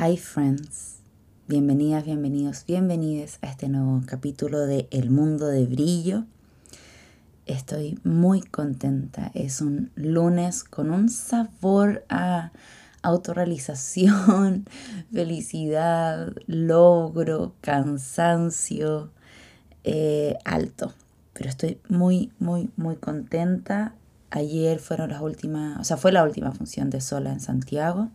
[0.00, 1.00] Hi friends,
[1.48, 6.24] bienvenidas, bienvenidos, bienvenidas a este nuevo capítulo de El Mundo de Brillo.
[7.44, 12.52] Estoy muy contenta, es un lunes con un sabor a
[13.02, 14.64] autorrealización,
[15.12, 19.10] felicidad, logro, cansancio
[19.84, 20.94] eh, alto.
[21.34, 23.94] Pero estoy muy, muy, muy contenta.
[24.30, 28.10] Ayer fueron las últimas, o sea, fue la última función de Sola en Santiago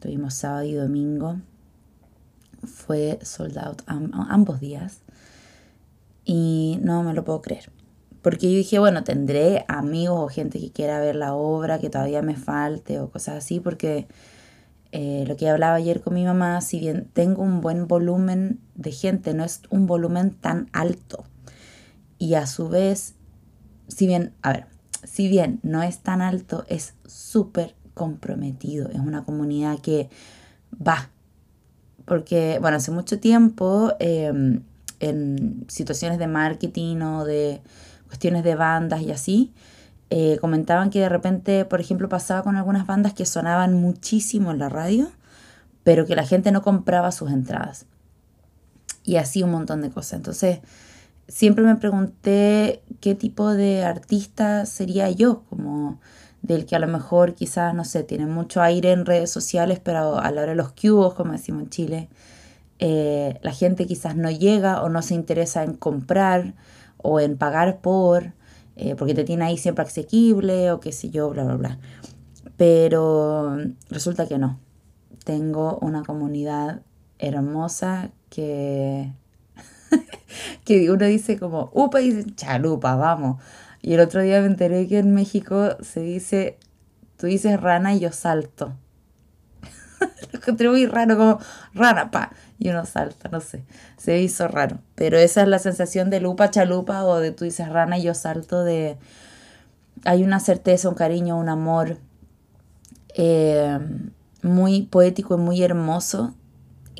[0.00, 1.40] Tuvimos sábado y domingo.
[2.64, 5.02] Fue sold out ambos días.
[6.24, 7.70] Y no me lo puedo creer.
[8.26, 12.22] Porque yo dije, bueno, tendré amigos o gente que quiera ver la obra, que todavía
[12.22, 14.08] me falte o cosas así, porque
[14.90, 18.90] eh, lo que hablaba ayer con mi mamá, si bien tengo un buen volumen de
[18.90, 21.22] gente, no es un volumen tan alto.
[22.18, 23.14] Y a su vez,
[23.86, 24.66] si bien, a ver,
[25.04, 30.10] si bien no es tan alto, es súper comprometido, es una comunidad que
[30.86, 31.08] va.
[32.04, 34.60] Porque, bueno, hace mucho tiempo em,
[35.00, 37.62] en situaciones de marketing o de
[38.06, 39.54] cuestiones de bandas y así,
[40.10, 44.58] eh, comentaban que de repente, por ejemplo, pasaba con algunas bandas que sonaban muchísimo en
[44.58, 45.10] la radio,
[45.82, 47.86] pero que la gente no compraba sus entradas.
[49.04, 50.18] Y así un montón de cosas.
[50.18, 50.58] Entonces,
[51.28, 55.98] siempre me pregunté qué tipo de artista sería yo, como
[56.46, 60.18] del que a lo mejor quizás, no sé, tiene mucho aire en redes sociales, pero
[60.18, 62.08] a la hora de los cubos, como decimos en Chile,
[62.78, 66.54] eh, la gente quizás no llega o no se interesa en comprar
[66.98, 68.32] o en pagar por,
[68.76, 71.78] eh, porque te tiene ahí siempre asequible o qué sé yo, bla, bla, bla.
[72.56, 73.58] Pero
[73.90, 74.60] resulta que no.
[75.24, 76.82] Tengo una comunidad
[77.18, 79.12] hermosa que,
[80.64, 83.42] que uno dice como, upa, y chalupa, vamos.
[83.82, 86.58] Y el otro día me enteré que en México se dice,
[87.16, 88.74] tú dices rana y yo salto.
[90.32, 91.38] Lo encontré muy raro, como
[91.74, 93.64] rana, pa, y uno salta, no sé.
[93.96, 94.78] Se hizo raro.
[94.94, 98.14] Pero esa es la sensación de lupa chalupa o de tú dices rana y yo
[98.14, 98.96] salto de...
[100.04, 101.98] Hay una certeza, un cariño, un amor
[103.14, 103.78] eh,
[104.42, 106.34] muy poético y muy hermoso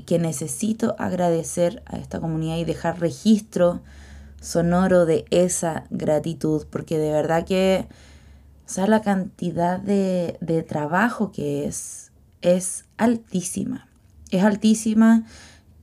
[0.07, 3.81] que necesito agradecer a esta comunidad y dejar registro
[4.47, 7.89] sonoro de esa gratitud, porque de verdad que,
[8.65, 12.13] o sea, la cantidad de, de trabajo que es,
[12.43, 13.89] es altísima,
[14.31, 15.25] es altísima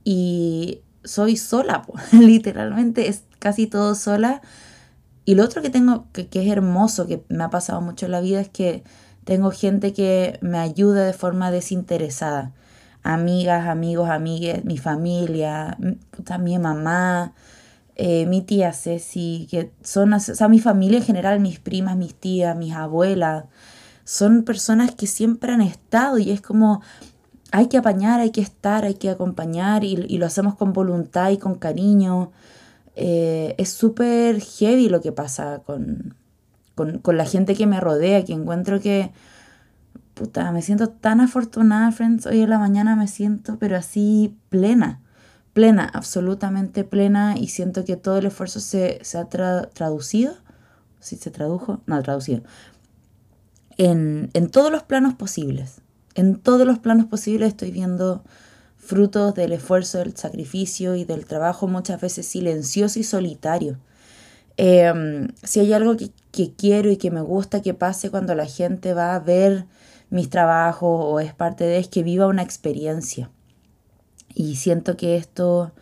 [0.02, 4.40] y soy sola, literalmente es casi todo sola.
[5.26, 8.12] Y lo otro que tengo, que, que, es hermoso, que me ha pasado mucho en
[8.12, 8.82] la vida, es que
[9.24, 12.52] tengo gente que me ayuda de forma desinteresada.
[13.02, 15.76] Amigas, amigos, amigues, mi familia,
[16.24, 17.34] también mamá,
[17.96, 22.14] eh, mi tía Ceci, que son, o sea, mi familia en general, mis primas, mis
[22.14, 23.44] tías, mis abuelas,
[24.04, 26.82] son personas que siempre han estado y es como,
[27.52, 31.38] hay que apañar, hay que estar, hay que acompañar y, lo hacemos con voluntad y
[31.38, 32.32] con cariño.
[32.96, 36.16] Eh, es súper heavy lo que pasa con,
[36.74, 39.12] con, con, la gente que me rodea, que encuentro que,
[40.14, 45.03] puta, me siento tan afortunada, friends, hoy en la mañana me siento, pero así plena
[45.54, 50.34] plena, absolutamente plena y siento que todo el esfuerzo se, ha traducido,
[51.00, 52.42] si se tradujo, no, traducido,
[53.78, 55.80] en, en todos los planos posibles.
[56.16, 58.22] En todos los planos posibles estoy viendo
[58.76, 63.78] frutos del esfuerzo, del sacrificio y del trabajo muchas veces silencioso y solitario.
[64.56, 68.46] Em, si hay algo que, que, quiero y que me gusta que pase cuando la
[68.46, 69.66] gente va a ver
[70.10, 73.30] mis trabajos o es parte de, es que viva una experiencia.
[74.34, 75.72] Y siento que esto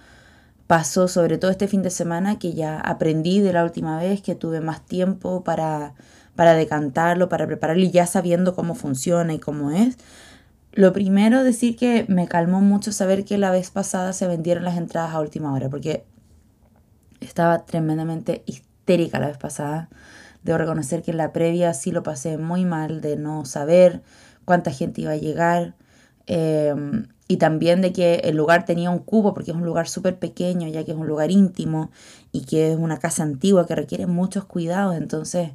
[0.67, 4.35] pasó sobre todo este fin de semana, que ya aprendí de la última vez, que
[4.35, 5.95] tuve más tiempo para,
[6.35, 9.99] para decantarlo, para prepararlo y ya sabiendo cómo funciona y cómo es.
[10.73, 14.79] Lo primero, decir que me calmó mucho saber que la vez pasada se vendieron las
[14.79, 16.05] entradas a última hora, porque
[17.21, 19.91] estaba tremendamente histérica la vez pasada.
[20.43, 24.03] Debo reconocer que en la previa sí lo pasé muy mal de no saber
[24.45, 25.75] cuánta gente iba a llegar.
[26.27, 26.75] Eh,
[27.32, 30.69] y también de que el lugar tenía un cubo porque es un lugar súper pequeño,
[30.69, 31.90] ya que es un lugar íntimo
[32.31, 34.96] y que es una casa antigua que requiere muchos cuidados.
[34.96, 35.52] Entonces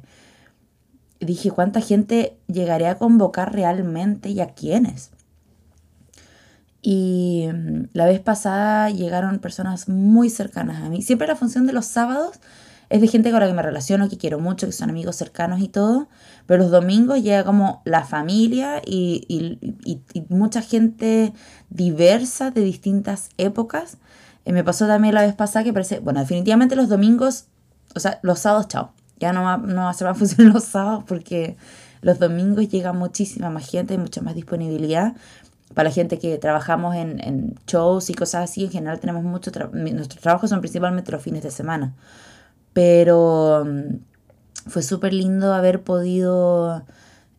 [1.20, 5.12] dije, ¿cuánta gente llegaré a convocar realmente y a quiénes?
[6.82, 11.00] Y mm, la vez pasada llegaron personas muy cercanas a mí.
[11.00, 12.40] Siempre la función de los sábados
[12.90, 15.60] es de gente con la que me relaciono, que quiero mucho, que son amigos cercanos
[15.60, 16.08] y todo,
[16.46, 19.58] pero los domingos llega como la familia y,
[20.28, 21.32] mucha gente
[21.70, 23.98] diversa de distintas épocas.
[24.44, 27.46] Eh, me pasó también la vez pasada que parece, bueno, definitivamente los domingos,
[27.94, 30.64] o sea, los sábados, chao, ya no va, no va a ser más función los
[30.64, 31.56] sábados porque
[32.00, 35.14] los domingos llega muchísima más gente, mucha más disponibilidad.
[35.74, 39.76] para la gente que trabajamos en, shows y cosas así, en general tenemos mucho trabajo.
[39.76, 41.94] Nuestros trabajos son principalmente los fines de semana.
[42.78, 46.84] Pero mm, fue súper lindo haber podido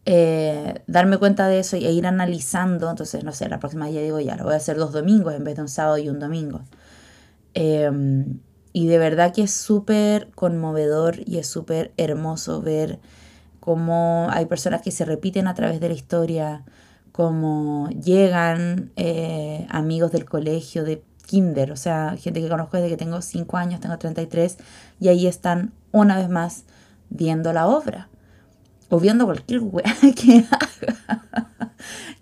[0.04, 2.90] eh, darme cuenta de eso e ir analizando.
[2.90, 5.46] Entonces, no sé, la próxima ya digo, ya lo voy a hacer dos domingos en
[5.46, 6.60] vez de un sábado y un domingo.
[7.54, 8.42] Em,
[8.74, 13.00] y de verdad que es súper conmovedor y es súper hermoso ver
[13.62, 16.66] cómo hay personas que se repiten a través de la historia,
[17.14, 22.98] cómo llegan eh, amigos del colegio, de kinder, o sea, gente que conozco desde que
[22.98, 24.58] tengo 5 años, tengo 33,
[25.00, 26.64] y ahí están una vez más
[27.12, 28.10] viendo la obra
[28.90, 31.74] o viendo cualquier weá que haga.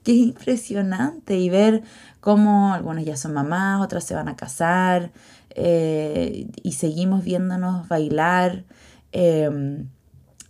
[0.04, 1.84] Qué impresionante y ver
[2.20, 5.12] cómo algunas ya son mamás, otras se van a casar
[5.52, 8.66] eh, y seguimos viéndonos bailar.
[9.14, 9.88] Em,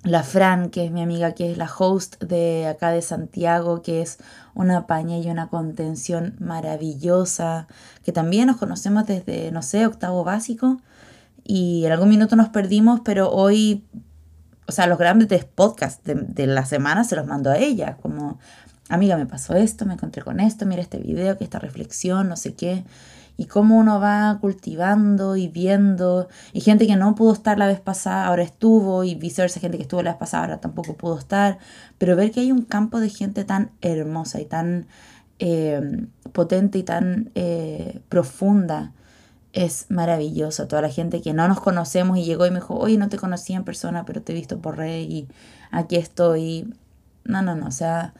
[0.03, 4.01] la Fran, que es mi amiga, que es la host de acá de Santiago, que
[4.01, 4.19] es
[4.57, 7.67] una paña y una contención maravillosa,
[8.03, 10.81] que también nos conocemos desde, no sé, octavo básico,
[11.43, 13.85] y en algún minuto nos perdimos, pero hoy
[14.67, 18.37] o sea, los grandes podcasts de, de, la semana se los mando a ella, como,
[18.89, 22.35] amiga, me pasó esto, me encontré con esto, mira este video, que esta reflexión, no
[22.35, 22.83] sé qué,
[23.37, 27.79] y cómo uno va cultivando y viendo, y gente que no pudo estar la vez
[27.79, 31.59] pasada, ahora estuvo, y viceversa, gente que estuvo la vez pasada, ahora tampoco pudo estar,
[31.99, 34.87] pero ver que hay un campo de gente tan hermosa y tan
[35.39, 38.93] eh, potente y tan eh, profunda,
[39.53, 40.67] es maravilloso.
[40.67, 43.17] Toda la gente que no nos conocemos y llegó y me dijo, oye, no te
[43.17, 45.27] conocí en persona, pero te he visto por red y
[45.71, 46.73] aquí estoy.
[47.23, 48.13] No, no, no, o sea,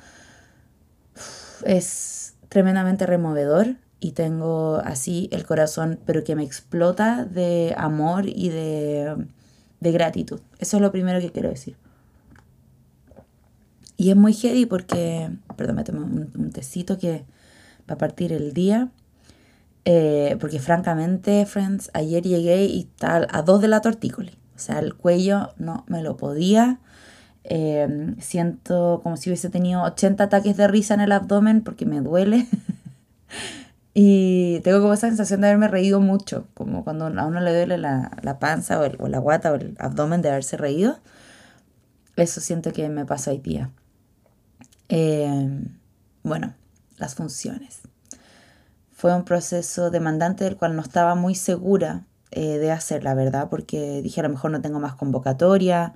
[1.63, 8.49] es tremendamente removedor y tengo así el corazón, pero que me explota de amor y
[8.49, 9.15] de,
[9.79, 10.39] de gratitud.
[10.59, 11.75] Eso es lo primero que quiero decir.
[13.97, 17.25] Y es muy heavy porque, perdón, me tomo un, un tecito que
[17.89, 18.89] va a partir el día.
[19.85, 24.35] Eh, porque francamente, friends, ayer llegué y tal a dos de la tortícolis.
[24.55, 26.79] O sea, el cuello no me lo podía.
[27.45, 32.01] Eh, siento como si hubiese tenido 80 ataques de risa en el abdomen porque me
[32.01, 32.47] duele.
[33.99, 37.79] y tengo como esa sensación de haberme reído mucho, como cuando a uno le duele
[37.79, 40.99] la, la panza o, o, la guata o el abdomen de haberse reído.
[42.15, 43.71] Eso siento que me pasó hoy día.
[44.89, 45.49] Eh,
[46.21, 46.53] bueno,
[46.97, 47.79] las funciones.
[48.91, 53.49] Fue un proceso demandante del cual no estaba muy segura eh, de hacer, la verdad,
[53.49, 55.95] porque dije a lo mejor no tengo más convocatoria,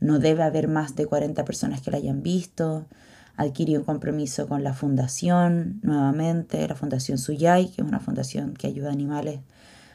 [0.00, 2.86] no debe haber más de 40 personas que la hayan visto.
[3.36, 8.66] Adquirí un compromiso con la fundación nuevamente, la Fundación Suyay, que es una fundación que
[8.66, 9.40] ayuda a animales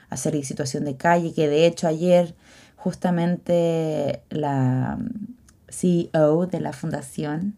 [0.09, 2.35] a salir de situación de calle, que de hecho ayer
[2.75, 4.97] justamente la
[5.69, 7.57] CEO de la fundación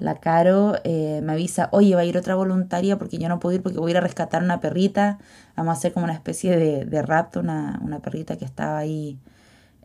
[0.00, 3.54] la Caro eh, me avisa, oye, va a ir otra voluntaria porque yo no puedo
[3.54, 5.18] ir porque voy a ir a rescatar una perrita.
[5.56, 9.18] Vamos a hacer como una especie de, rapto, una, perrita que estaba ahí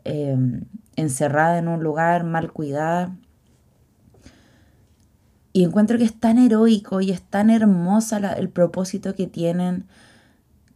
[0.04, 0.62] em,
[0.96, 3.14] encerrada en un lugar, mal cuidada.
[5.56, 9.86] Y encuentro que es tan heroico y es tan hermosa el propósito que tienen,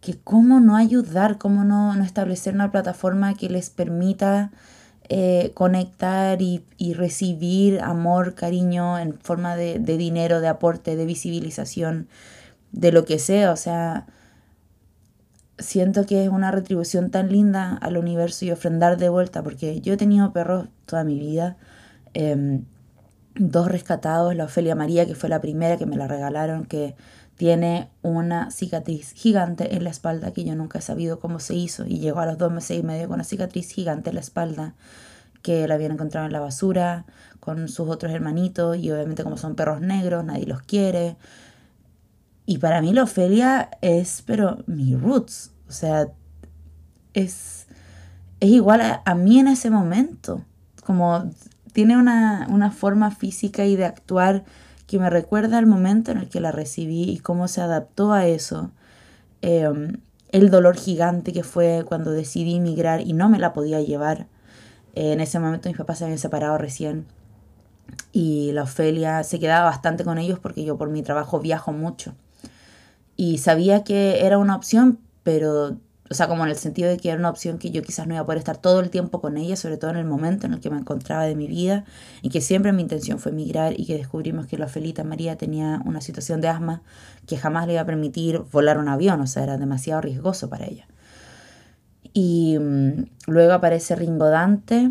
[0.00, 4.53] que cómo no ayudar, cómo no, no establecer una plataforma que les permita
[5.11, 12.09] eh, conectar y, recibir amor, cariño en forma de, dinero, de aporte, de visibilización,
[12.73, 13.53] de lo que sea.
[13.53, 14.06] O sea,
[15.58, 19.93] siento que es una retribución tan linda al universo y ofrendar de vuelta, porque yo
[19.93, 21.58] he tenido perros toda mi vida.
[22.15, 22.65] Em,
[23.41, 26.94] dos rescatados, la Ofelia María, que fue la primera que me la regalaron, que
[27.37, 31.87] tiene una cicatriz gigante en la espalda que yo nunca he sabido cómo se hizo.
[31.87, 34.75] Y llegó a los dos meses y medio con una cicatriz gigante en la espalda
[35.41, 37.06] que la habían encontrado en la basura
[37.41, 41.17] con sus otros hermanitos y obviamente como son perros negros nadie los quiere.
[42.44, 46.09] Y para mí la Ofelia es, pero mi roots, o sea,
[47.15, 47.69] es,
[48.41, 50.44] es igual a, a mí en ese momento,
[50.85, 51.31] como
[51.72, 54.44] tiene una, una forma física y de actuar
[54.86, 58.27] que me recuerda al momento en el que la recibí y cómo se adaptó a
[58.27, 58.72] eso.
[59.43, 59.98] Em,
[60.32, 64.27] el dolor gigante que fue cuando decidí emigrar y no me la podía llevar.
[64.96, 67.06] en ese momento mis papás se habían separado recién
[68.12, 72.15] y la Ofelia se quedaba bastante con ellos porque yo por mi trabajo viajo mucho.
[73.17, 75.77] Y sabía que era una opción, pero
[76.10, 78.14] o sea, como en el sentido de que era una opción que yo quizás no
[78.14, 80.55] iba a poder estar todo el tiempo con ella, sobre todo en el momento en
[80.55, 81.84] el que me encontraba de mi vida,
[82.20, 85.81] y que siempre mi intención fue emigrar y que descubrimos que la Felita María tenía
[85.84, 86.82] una situación de asma
[87.26, 90.67] que jamás le iba a permitir volar un avión, o sea, era demasiado riesgoso para
[90.67, 90.88] ella.
[92.12, 94.90] Y mm, luego aparece Ringo Dante,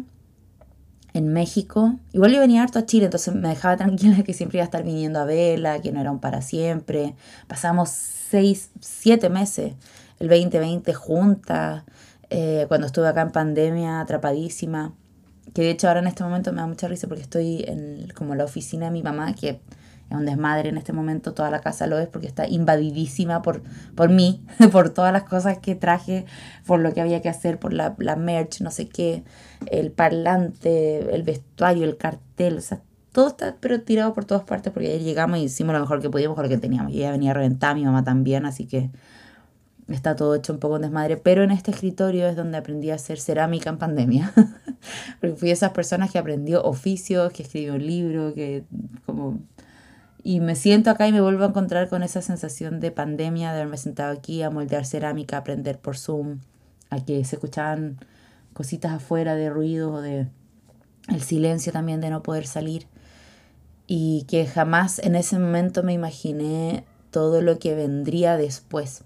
[1.13, 1.95] en México.
[2.13, 4.83] Igual yo venía harto a Chile, entonces me dejaba tranquila que siempre iba a estar
[4.83, 7.15] viniendo a verla, que no era un para siempre.
[7.47, 9.73] Pasamos seis, siete meses,
[10.19, 11.83] el 2020 juntas,
[12.29, 14.93] eh, cuando estuve acá en pandemia, atrapadísima.
[15.53, 18.35] Que de hecho ahora en este momento me da mucha risa porque estoy en como
[18.35, 19.57] la oficina de mi mamá, que es
[20.17, 23.61] un desmadre en este momento, toda la casa lo es porque está invadidísima por,
[23.95, 26.25] por mí, por todas las cosas que traje,
[26.65, 29.23] por lo que había que hacer, por la, la merch, no sé qué,
[29.67, 34.71] el parlante, el vestuario, el cartel, o sea, todo está pero tirado por todas partes
[34.71, 36.91] porque ayer llegamos y hicimos lo mejor que podíamos con lo que teníamos.
[36.91, 38.91] Y ella venía a reventar, mi mamá también, así que
[39.95, 41.17] está todo hecho un poco en desmadre.
[41.17, 44.33] Pero en este escritorio es donde aprendí a hacer cerámica en pandemia.
[45.21, 48.63] porque fui de esas personas que aprendió oficios, que escribió un libro, que
[49.05, 49.39] como
[50.23, 53.61] y me siento acá y me vuelvo a encontrar con esa sensación de pandemia, de
[53.61, 56.39] haberme sentado aquí a moldear cerámica, a aprender por Zoom,
[56.89, 57.97] a que se escuchaban
[58.53, 60.27] cositas afuera de ruido o de
[61.07, 62.87] el silencio también de no poder salir.
[63.87, 69.03] Y que jamás en ese momento me imaginé todo lo que vendría después.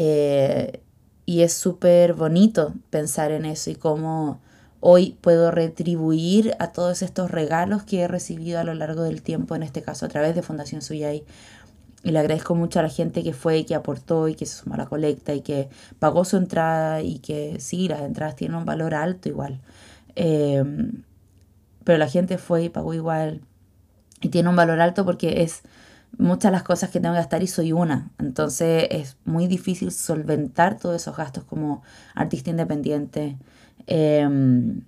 [0.00, 0.80] Eh,
[1.26, 4.40] y es súper bonito pensar en eso y cómo
[4.80, 9.56] Hoy puedo retribuir a todos estos regalos que he recibido a lo largo del tiempo,
[9.56, 11.24] en este caso a través de Fundación Suyay.
[12.04, 14.76] Y le agradezco mucho a la gente que fue que aportó y que se sumó
[14.76, 18.64] a la colecta y que pagó su entrada y que sí, las entradas tienen un
[18.64, 19.60] valor alto igual.
[20.14, 21.02] Em,
[21.82, 23.40] pero la gente fue y pagó igual
[24.20, 25.62] y tiene un valor alto porque es
[26.16, 28.10] muchas las cosas que tengo que gastar y soy una.
[28.18, 31.82] Entonces es muy difícil solventar todos esos gastos como
[32.14, 33.36] artista independiente.
[33.86, 34.82] Em,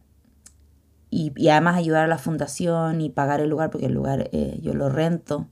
[1.10, 4.74] y, además ayudar a la fundación y pagar el lugar, porque el lugar eh, yo
[4.74, 5.48] lo rento.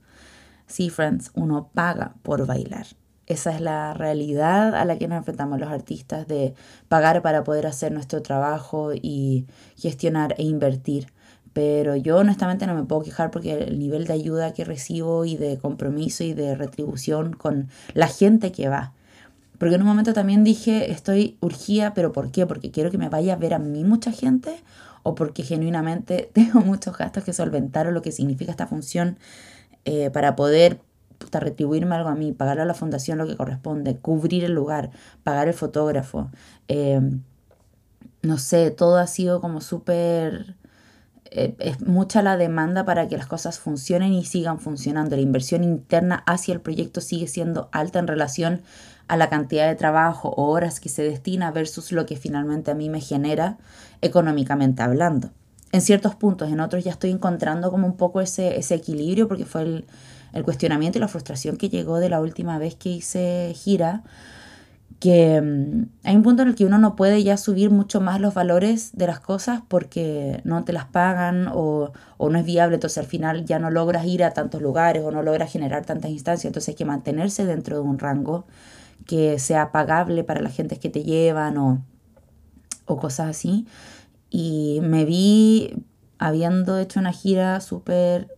[0.66, 2.86] Sí, friends, uno paga por bailar.
[3.26, 6.54] Esa es la realidad a la que nos enfrentamos los artistas, de
[6.88, 9.46] pagar para poder hacer nuestro trabajo y
[9.76, 11.08] gestionar e invertir.
[11.58, 15.36] Pero yo honestamente no me puedo quejar porque el nivel de ayuda que recibo y
[15.36, 18.92] de compromiso y de retribución con la gente que va
[19.58, 22.46] porque en un momento también dije, estoy urgida, pero ¿por qué?
[22.46, 24.62] Porque quiero que me vaya a ver a mí mucha gente
[25.02, 29.18] o porque genuinamente tengo muchos gastos que solventar o lo que significa esta función
[29.84, 30.80] eh, para poder
[31.32, 34.90] retribuirme algo a mí, pagarle a la fundación lo que corresponde, cubrir el lugar,
[35.24, 36.30] pagar el fotógrafo.
[36.68, 37.00] Eh,
[38.22, 40.54] no sé, todo ha sido como súper...
[41.30, 45.16] Eh, es mucha la demanda para que las cosas funcionen y sigan funcionando.
[45.16, 48.62] La inversión interna hacia el proyecto sigue siendo alta en relación
[49.08, 52.74] a la cantidad de trabajo o horas que se destina versus lo que finalmente a
[52.74, 53.58] mí me genera
[54.02, 55.30] económicamente hablando.
[55.72, 59.44] En ciertos puntos, en otros ya estoy encontrando como un poco ese, ese equilibrio porque
[59.44, 59.86] fue el,
[60.32, 64.02] el cuestionamiento y la frustración que llegó de la última vez que hice gira,
[65.00, 68.20] que mm, hay un punto en el que uno no puede ya subir mucho más
[68.20, 72.76] los valores de las cosas porque no te las pagan o, o, no es viable,
[72.76, 76.10] entonces al final ya no logras ir a tantos lugares o no logras generar tantas
[76.10, 78.46] instancias, entonces hay que mantenerse dentro de un rango
[79.06, 81.84] que sea pagable para la gente que te llevan o,
[82.86, 83.66] o cosas así.
[84.30, 85.84] Y me vi
[86.18, 88.28] habiendo hecho una gira súper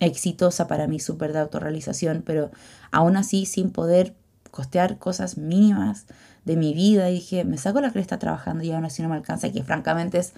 [0.00, 2.50] exitosa para mí, súper de autorrealización, pero
[2.90, 4.14] aún así sin poder
[4.50, 6.06] costear cosas mínimas
[6.44, 7.10] de mi vida.
[7.10, 10.18] Y dije, me saco la cresta trabajando y aún así no me alcanza, que francamente
[10.18, 10.32] es,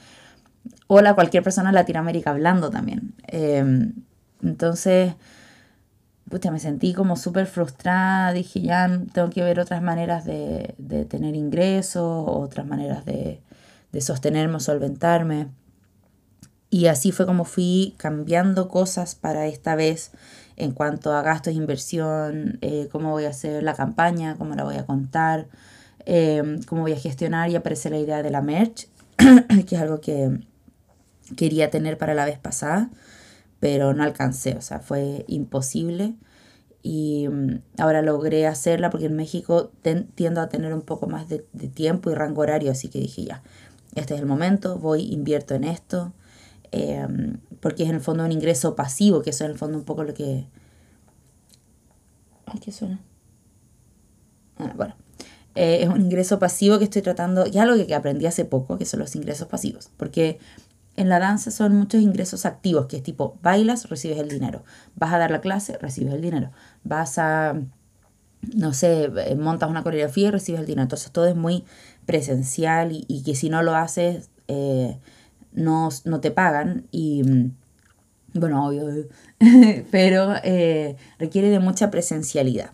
[0.86, 3.14] hola, cualquier persona en Latinoamérica hablando también.
[3.26, 3.94] Em,
[4.42, 5.14] entonces,
[6.28, 10.74] pucha, me sentí como súper frustrada, dije ya tengo que ver otras maneras de,
[11.08, 13.40] tener ingresos, otras maneras de,
[14.00, 15.48] sostenerme o solventarme.
[16.72, 20.12] Y así fue como fui cambiando cosas para esta vez
[20.60, 24.76] en cuanto a gastos, inversión, eh, cómo voy a hacer la campaña, cómo la voy
[24.76, 25.48] a contar,
[26.06, 28.88] eh, cómo voy a gestionar y aparece la idea de la merch,
[29.66, 30.40] que es algo que
[31.36, 32.90] quería tener para la vez pasada
[33.60, 36.14] pero no alcancé, o sea, fue imposible.
[36.82, 39.70] Y mm, ahora logré hacerla porque en México
[40.14, 41.40] tiendo a tener un poco más de,
[41.74, 43.42] tiempo y rango horario, así que dije ya,
[43.94, 46.14] este es el momento, voy, invierto en esto,
[46.72, 49.78] em, porque es en el fondo un ingreso pasivo, que eso es en el fondo
[49.78, 50.46] un poco lo que...
[52.46, 53.00] Ay, ¿qué suena?
[54.58, 54.94] Ah, bueno,
[55.54, 58.84] eh, es un ingreso pasivo que estoy tratando, y algo que aprendí hace poco, que
[58.84, 60.38] son los ingresos pasivos, porque
[60.96, 64.64] en la danza son muchos ingresos activos, que es tipo, bailas, recibes el dinero.
[64.96, 66.50] Vas a dar la clase, recibes el dinero.
[66.84, 67.54] Vas a,
[68.54, 70.82] no sé, eh, montas una coreografía y recibes el dinero.
[70.82, 71.64] Entonces todo es muy
[72.06, 74.98] presencial y, que si no lo haces, eh,
[75.52, 76.86] no, no, te pagan.
[76.90, 77.54] Y mm,
[78.34, 78.86] bueno, obvio,
[79.90, 82.72] pero eh, requiere de mucha presencialidad.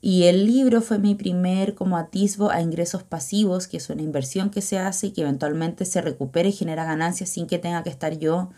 [0.00, 4.50] Y el libro fue mi primer como atisbo a ingresos pasivos, que es una inversión
[4.50, 7.90] que se hace y que eventualmente se recupera y genera ganancias sin que tenga que
[7.90, 8.50] estar yo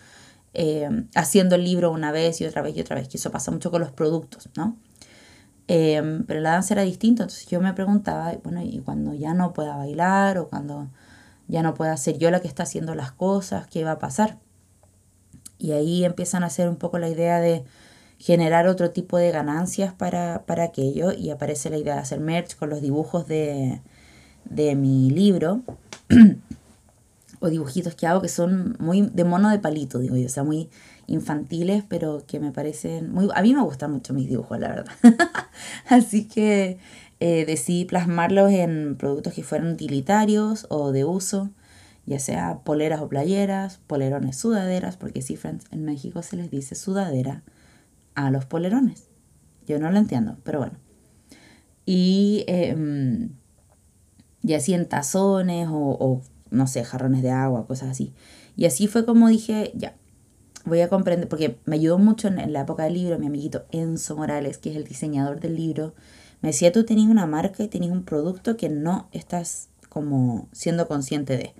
[0.53, 3.51] eh, haciendo el libro una vez y otra vez y otra vez, que eso pasa
[3.51, 4.77] mucho con los productos, ¿no?
[5.69, 9.53] Eh, pero la danza era distinto, entonces yo me preguntaba, bueno, y cuando ya no
[9.53, 10.91] pueda bailar o cuando
[11.51, 14.39] ya no pueda ser yo la que está haciendo las cosas, ¿qué va a pasar?
[15.59, 17.65] Y ahí empiezan a hacer un poco la idea de
[18.19, 22.57] generar otro tipo de ganancias para, para aquello y aparece la idea de hacer merch
[22.57, 23.81] con los dibujos de,
[24.45, 25.63] de mi libro
[27.41, 30.45] o dibujitos que hago que son muy de mono de palito, digo yo, o sea,
[30.45, 30.69] muy
[31.07, 33.29] infantiles, pero que me parecen muy...
[33.35, 34.93] A mí me gustan mucho mis dibujos, la verdad.
[35.89, 36.79] Así que
[37.21, 41.51] eh, decidí plasmarlos en productos que fueran utilitarios o de uso,
[42.07, 46.75] ya sea poleras o playeras, polerones, sudaderas, porque sí, friends, en México se les dice
[46.75, 47.43] sudadera
[48.15, 49.09] a los polerones.
[49.67, 50.79] Yo no lo entiendo, pero bueno.
[51.87, 53.31] Y, em,
[54.43, 58.13] y así en tazones o, no sé, jarrones de agua, cosas así.
[58.57, 59.95] Y así fue como dije, ya,
[60.65, 64.17] voy a comprender, porque me ayudó mucho en, la época del libro mi amiguito Enzo
[64.17, 65.95] Morales, que es el diseñador del libro.
[66.41, 70.89] Me decía, tú tenés una marca y tenés un producto que no estás como siendo
[70.89, 71.55] consciente de.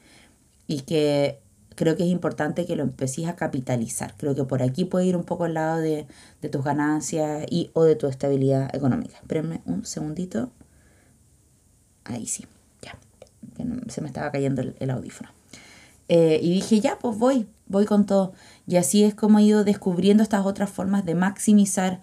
[0.67, 1.41] Y que
[1.81, 4.15] creo que es importante que lo empecéis a capitalizar.
[4.17, 6.07] Creo que por aquí puede ir un poco al lado de,
[6.51, 9.17] tus ganancias y o de tu estabilidad económica.
[9.17, 10.51] Espérenme un segundito.
[12.05, 12.47] Ahí sí,
[12.83, 12.99] ya.
[13.89, 15.31] se me estaba cayendo el, audífono.
[16.09, 18.33] Eh, y dije, ya, pues voy, voy con todo.
[18.67, 22.01] Y así es como he ido descubriendo estas otras formas de maximizar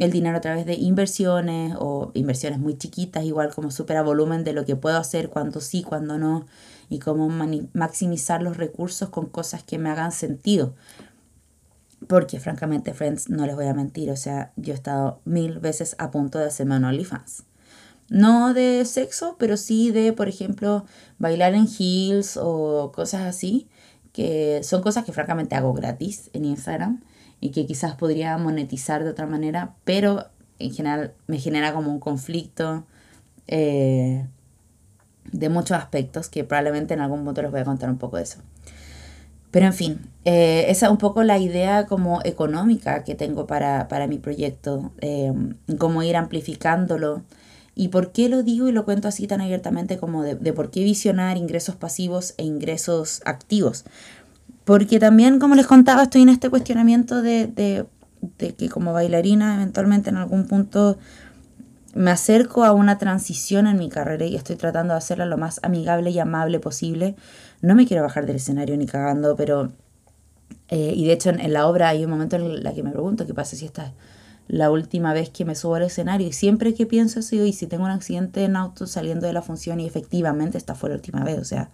[0.00, 4.54] el dinero a través de inversiones o inversiones muy chiquitas, igual como supera volumen de
[4.54, 6.46] lo que puedo hacer, cuando sí, cuando no
[6.88, 7.28] y cómo
[7.74, 10.74] maximizar los recursos con cosas que me hagan sentido.
[12.08, 15.94] Porque francamente, friends, no les voy a mentir, o sea, yo he estado mil veces
[15.98, 17.44] a punto de hacerme un OnlyFans.
[18.08, 20.86] No de sexo, pero sí de, por ejemplo,
[21.18, 23.68] bailar en heels o cosas así,
[24.14, 27.02] que son cosas que francamente hago gratis en Instagram
[27.40, 30.26] y que quizás podría monetizar de otra manera, pero
[30.58, 32.84] en general me genera como un conflicto.
[33.46, 34.24] Eh,
[35.32, 38.24] de muchos aspectos que probablemente en algún punto les voy a contar un poco de
[38.24, 38.38] eso.
[39.50, 44.06] Pero en fin, eh, esa es un poco la idea como económica que tengo para,
[44.08, 45.32] mi proyecto, eh,
[45.78, 47.22] cómo ir amplificándolo.
[47.74, 50.84] ¿Y por qué lo digo y lo cuento así tan abiertamente como de, por qué
[50.84, 53.84] visionar ingresos pasivos e ingresos activos?
[54.70, 60.10] Porque también, como les contaba, estoy en este cuestionamiento de, de que como bailarina eventualmente
[60.10, 60.96] en algún punto
[61.92, 65.58] me acerco a una transición en mi carrera y estoy tratando de hacerla lo más
[65.64, 67.16] amigable y amable posible.
[67.62, 69.72] No me quiero bajar del escenario ni cagando, pero...
[70.68, 73.26] Eh, y de hecho en, la obra hay un momento en el que me pregunto
[73.26, 73.92] qué pasa si esta es
[74.46, 76.28] la última vez que me subo al escenario.
[76.28, 79.42] Y siempre que pienso eso, y si tengo un accidente en auto saliendo de la
[79.42, 81.40] función y efectivamente esta fue la última vez.
[81.40, 81.70] O sea,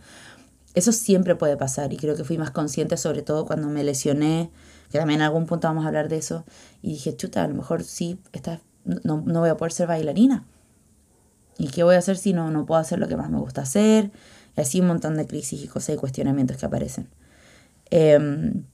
[0.76, 4.50] eso siempre puede pasar y creo que fui más consciente sobre todo cuando me lesioné,
[4.90, 6.44] que también en algún punto vamos a hablar de eso.
[6.82, 10.44] Y dije, chuta, a lo mejor sí, esta no, voy a poder ser bailarina.
[11.56, 13.62] ¿Y qué voy a hacer si no, no puedo hacer lo que más me gusta
[13.62, 14.10] hacer?
[14.54, 17.08] Y así un montón de crisis y cosas y cuestionamientos que aparecen.
[17.90, 18.64] Em,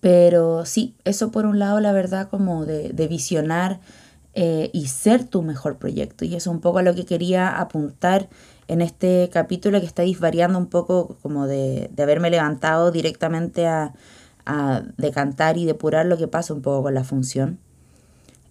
[0.00, 3.78] pero sí, eso por un lado, la verdad, como de, visionar
[4.34, 6.24] eh, y ser tu mejor proyecto.
[6.24, 8.28] Y eso es un poco a lo que quería apuntar
[8.68, 13.94] en este capítulo que estáis variando un poco como de, de haberme levantado directamente a,
[14.48, 17.58] a decantar y depurar lo que pasa un poco con la función.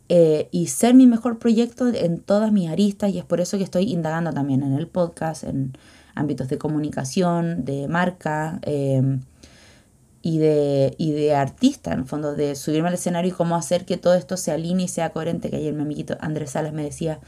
[0.09, 3.65] Eh, y ser mi mejor proyecto en todas mis aristas y es por eso que
[3.65, 5.73] estoy indagando también en el podcast, en
[6.15, 9.19] ámbitos de comunicación, de marca eh,
[10.21, 13.85] y, de, y de artista, en el fondo, de subirme al escenario y cómo hacer
[13.85, 16.83] que todo esto se alinee y sea coherente, que ayer mi amiguito Andrés Salas me
[16.83, 17.19] decía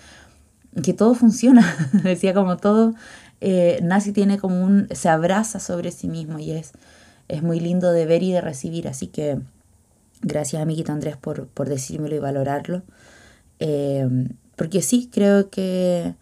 [0.84, 2.94] que todo funciona, decía como todo,
[3.42, 6.72] eh, Nasi tiene como un, se abraza sobre sí mismo y es,
[7.28, 9.40] es muy lindo de ver y de recibir, así que
[10.22, 12.84] Gracias, amiguito Andrés, por, por decírmelo y valorarlo.
[13.60, 16.16] Em, porque sí, creo que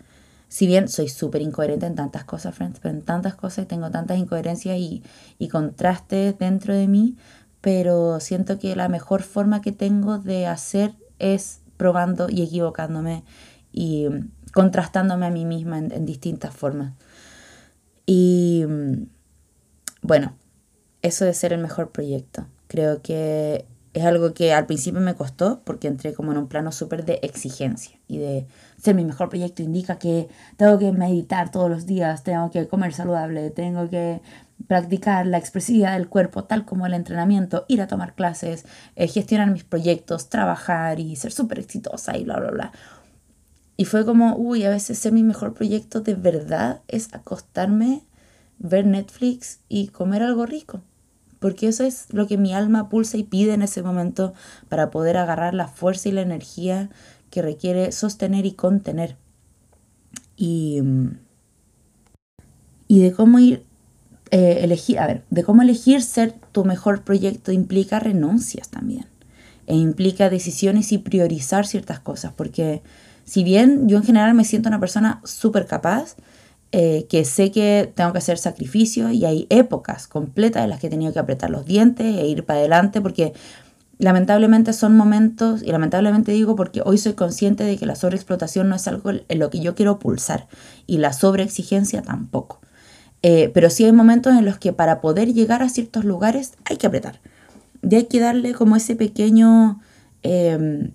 [0.50, 4.18] si bien soy súper incoherente en tantas cosas, friends, pero en tantas cosas tengo tantas
[4.20, 5.04] incoherencias y,
[5.40, 7.18] y contrastes dentro de mí,
[7.62, 13.24] pero siento que la mejor forma que tengo de hacer es probando y equivocándome
[13.74, 14.08] y
[14.58, 16.94] contrastándome a mí misma en, en distintas formas.
[18.08, 18.66] Y
[20.02, 20.36] bueno,
[21.04, 22.48] eso de ser el mejor proyecto.
[22.68, 26.72] Creo que es algo que al principio me costó porque entré como en un plano
[26.72, 28.48] súper de exigencia y de
[28.82, 32.94] ser mi mejor proyecto indica que tengo que meditar todos los días, tengo que comer
[32.94, 34.22] saludable, tengo que
[34.66, 38.66] practicar la expresividad del cuerpo tal como el entrenamiento, ir a tomar clases,
[38.96, 42.72] eh, gestionar mis proyectos, trabajar y ser súper exitosa y bla, bla, bla.
[43.78, 48.02] Y fue como, uy, a veces ser mi mejor proyecto de verdad es acostarme,
[48.58, 50.82] ver Netflix y comer algo rico.
[51.38, 54.34] Porque eso es lo que mi alma pulsa y pide en ese momento
[54.68, 56.90] para poder agarrar la fuerza y la energía
[57.30, 59.16] que requiere sostener y contener.
[60.36, 60.82] Y,
[62.88, 63.64] y de cómo ir,
[64.32, 69.06] eh, elegir, a ver, de cómo elegir ser tu mejor proyecto implica renuncias también.
[69.68, 72.34] E implica decisiones y priorizar ciertas cosas.
[72.36, 72.82] Porque
[73.28, 76.16] si bien yo en general me siento una persona súper capaz,
[76.72, 80.88] eh, que sé que tengo que hacer sacrificio y hay épocas completas en las que
[80.88, 83.34] he tenido que apretar los dientes e ir para adelante porque
[84.00, 88.76] lamentablemente son momentos, y lamentablemente digo porque hoy soy consciente de que la sobreexplotación no
[88.76, 90.48] es algo en lo que yo quiero pulsar
[90.86, 92.62] y la sobreexigencia tampoco.
[93.24, 96.78] Eh, pero sí hay momentos en los que para poder llegar a ciertos lugares hay
[96.78, 97.20] que apretar.
[97.82, 99.82] Y hay que darle como ese pequeño
[100.24, 100.92] em,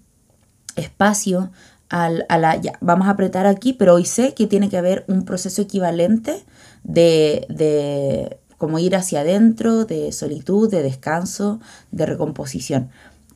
[0.76, 1.50] espacio
[1.92, 5.04] al, a la, ya, vamos a apretar aquí, pero hoy sé que tiene que haber
[5.08, 6.42] un proceso equivalente
[6.84, 12.88] de, de como ir hacia adentro, de solitud, de descanso, de recomposición.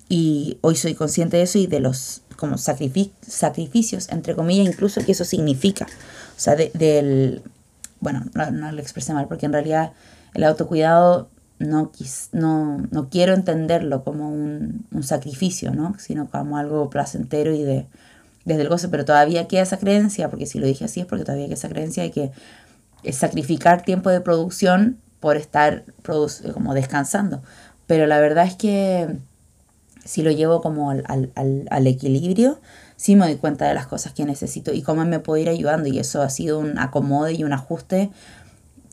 [0.08, 5.12] Y hoy soy consciente de eso y de los como sacrificios, entre comillas, incluso que
[5.12, 5.84] eso significa.
[5.84, 7.42] O sea, del...
[8.00, 9.92] Bueno, no, lo expresé mal, porque en realidad
[10.32, 11.92] el autocuidado no,
[12.32, 15.94] no, no quiero entenderlo como un, un, sacrificio, ¿no?
[15.98, 17.86] sino como algo placentero y de
[18.46, 21.24] desde el goce, pero todavía queda esa creencia, porque si lo dije así es porque
[21.24, 22.30] todavía queda esa creencia de que
[23.02, 25.84] es sacrificar tiempo de producción por estar
[26.54, 27.42] como descansando.
[27.86, 29.18] Pero la verdad es que
[30.04, 31.04] si lo llevo como al,
[31.34, 32.60] al, al, equilibrio,
[32.96, 35.88] sí me doy cuenta de las cosas que necesito y cómo me puedo ir ayudando.
[35.88, 38.10] Y eso ha sido un acomode y un ajuste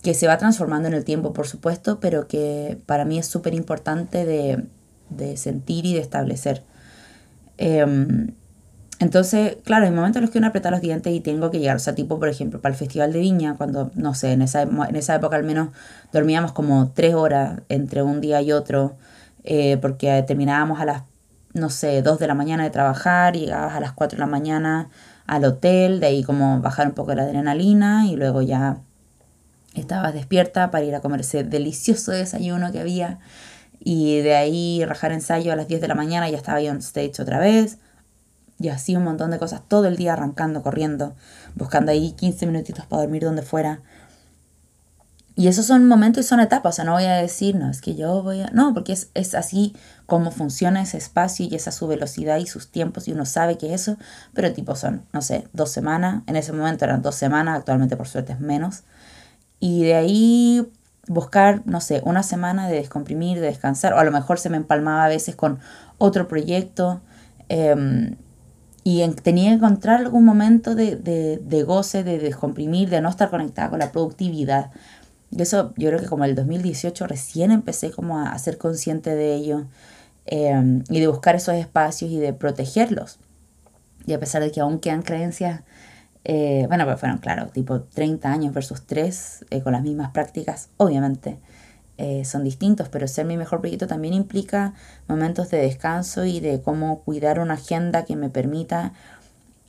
[0.01, 3.53] que se va transformando en el tiempo, por supuesto, pero que para mí es súper
[3.53, 4.65] importante de,
[5.09, 6.63] de, sentir y de establecer.
[7.57, 8.33] Em,
[9.03, 11.75] entonces, claro, hay momentos en los que uno aprieta los dientes y tengo que llegar,
[11.75, 14.61] o sea, tipo, por ejemplo, para el Festival de Viña, cuando, no sé, en esa,
[14.61, 15.69] en esa época al menos
[16.13, 18.95] dormíamos como tres horas entre un día y otro,
[19.43, 21.03] eh, porque terminábamos a las,
[21.53, 24.87] no sé, dos de la mañana de trabajar, llegabas a las cuatro de la mañana
[25.27, 28.77] al hotel, de ahí como bajar un poco la adrenalina y luego ya
[29.75, 33.19] estabas despierta para ir a comer ese delicioso desayuno que había.
[33.81, 36.77] Y de ahí rajar ensayo a las 10 de la mañana ya estaba yo on
[36.77, 37.79] stage otra vez
[38.59, 41.15] y así un montón de cosas, todo el día arrancando, corriendo,
[41.55, 43.81] buscando ahí 15 minutitos para dormir donde fuera.
[45.35, 47.81] Y esos son momentos y son etapas, o sea, no voy a decir, no, es
[47.81, 48.51] que yo voy a...
[48.53, 52.69] No, porque es, es así como funciona ese espacio y esa su velocidad y sus
[52.69, 53.97] tiempos y uno sabe que eso,
[54.35, 58.07] pero tipo son, no sé, dos semanas, en ese momento eran dos semanas, actualmente por
[58.07, 58.83] suerte es menos.
[59.59, 60.71] Y de ahí
[61.07, 64.57] buscar, no sé, una semana de descomprimir, de descansar, o a lo mejor se me
[64.57, 65.59] empalmaba a veces con
[65.97, 67.01] otro proyecto.
[67.49, 68.15] Eh,
[68.83, 73.29] y tenía que encontrar algún momento de, de, de, goce, de descomprimir, de no estar
[73.29, 74.71] conectada con la productividad.
[75.31, 79.35] Y eso yo creo que como el 2018 recién empecé como a, ser consciente de
[79.35, 79.65] ello
[80.25, 83.19] em, y de buscar esos espacios y de protegerlos.
[84.05, 85.61] Y a pesar de que aún quedan creencias,
[86.25, 90.69] eh, bueno, pues fueron, claro, tipo 30 años versus 3 eh, con las mismas prácticas,
[90.77, 91.39] obviamente.
[91.97, 94.73] Eh, son distintos, pero ser mi mejor proyecto también implica
[95.07, 98.93] momentos de descanso y de cómo cuidar una agenda que me permita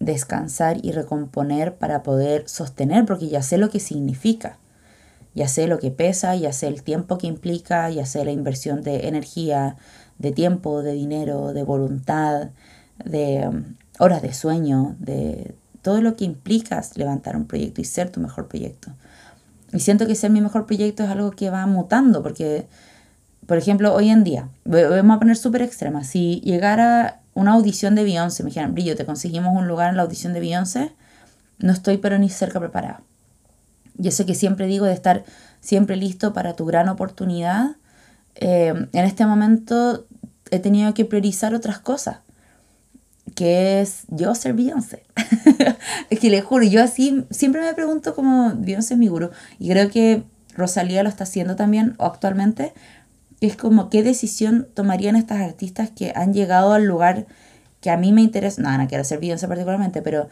[0.00, 4.58] descansar y recomponer para poder sostener, porque ya sé lo que significa,
[5.34, 8.82] ya sé lo que pesa, ya sé el tiempo que implica, ya sé la inversión
[8.82, 9.76] de energía,
[10.18, 12.50] de tiempo, de dinero, de voluntad,
[13.04, 13.64] de um,
[13.98, 18.48] horas de sueño, de todo lo que implica levantar un proyecto y ser tu mejor
[18.48, 18.92] proyecto.
[19.74, 22.68] Y siento que ser mi mejor proyecto es algo que va mutando, porque,
[23.44, 28.04] por ejemplo, hoy en día, vamos a poner súper extrema, si llegara una audición de
[28.04, 30.92] Beyoncé, me dijeran, Brillo, te conseguimos un lugar en la audición de Beyoncé,
[31.58, 33.02] no estoy pero ni cerca preparada.
[33.98, 35.24] Y eso que siempre digo de estar
[35.60, 37.72] siempre listo para tu gran oportunidad,
[38.36, 40.06] eh, en este momento
[40.52, 42.18] he tenido que priorizar otras cosas
[43.34, 45.04] que es yo ser Beyoncé.
[46.10, 49.30] es que le juro, yo así siempre me pregunto como Beyoncé es mi gurú.
[49.58, 52.72] Y creo que Rosalía lo está haciendo también actualmente.
[53.40, 57.26] Es como qué decisión tomarían estas artistas que han llegado al lugar
[57.80, 58.62] que a mí me interesa.
[58.62, 60.28] No, no quiero ser Beyoncé particularmente, pero,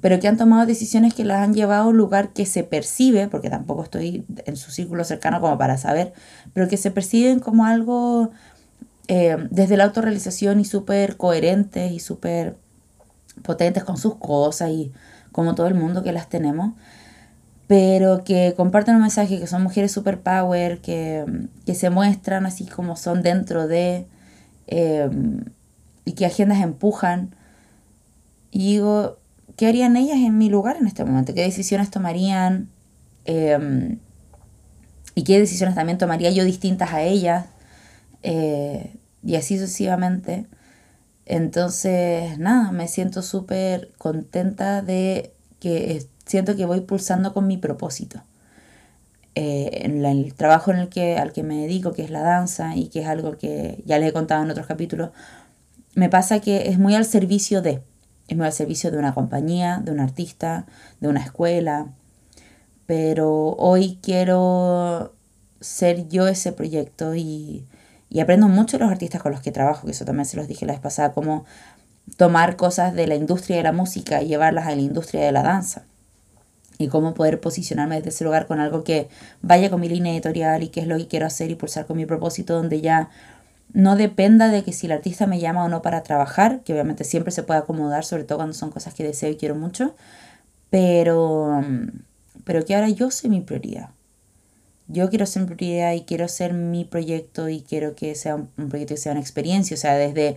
[0.00, 3.28] pero que han tomado decisiones que las han llevado a un lugar que se percibe,
[3.28, 6.12] porque tampoco estoy en su círculo cercano como para saber,
[6.54, 8.30] pero que se perciben como algo
[9.08, 12.56] eh, desde la autorrealización y súper coherentes y súper
[13.42, 14.92] potentes con sus cosas y
[15.32, 16.74] como todo el mundo que las tenemos,
[17.66, 21.24] pero que comparten un mensaje que son mujeres super power, que,
[21.64, 24.06] que se muestran así como son dentro de,
[24.66, 25.10] eh,
[26.04, 27.34] y que agendas empujan.
[28.50, 29.18] Y digo,
[29.56, 32.68] qué harían ellas en mi lugar en este momento, qué decisiones tomarían
[33.24, 33.98] em,
[35.14, 37.46] y qué decisiones también tomaría yo distintas a ellas
[38.22, 40.46] eh, y así sucesivamente.
[41.26, 48.22] Entonces, nada, me siento súper contenta de que siento que voy pulsando con mi propósito.
[49.34, 52.76] Eh, en el trabajo en el que, al que me dedico, que es la danza
[52.76, 55.10] y que es algo que ya les he contado en otros capítulos,
[55.94, 57.82] me pasa que es muy al servicio de,
[58.28, 60.66] es muy al servicio de una compañía, de un artista,
[61.00, 61.92] de una escuela,
[62.86, 65.14] pero hoy quiero
[65.60, 67.64] ser yo ese proyecto y,
[68.12, 70.66] y aprendo mucho los artistas con los que trabajo, que eso también se los dije
[70.66, 71.46] la vez pasada, como
[72.18, 75.42] tomar cosas de la industria de la música y llevarlas a la industria de la
[75.42, 75.84] danza.
[76.76, 79.08] Y cómo poder posicionarme desde ese lugar con algo que
[79.40, 81.96] vaya con mi línea editorial y qué es lo que quiero hacer y pulsar con
[81.96, 83.08] mi propósito, donde ya
[83.72, 87.04] no dependa de que si el artista me llama o no para trabajar, que obviamente
[87.04, 89.94] siempre se puede acomodar, sobre todo cuando son cosas que deseo y quiero mucho,
[90.68, 91.62] pero,
[92.44, 93.88] pero que ahora yo soy mi prioridad
[94.88, 98.48] yo quiero ser mi prioridad y quiero ser mi proyecto y quiero que sea un,
[98.68, 100.36] proyecto que sea una experiencia, o sea, desde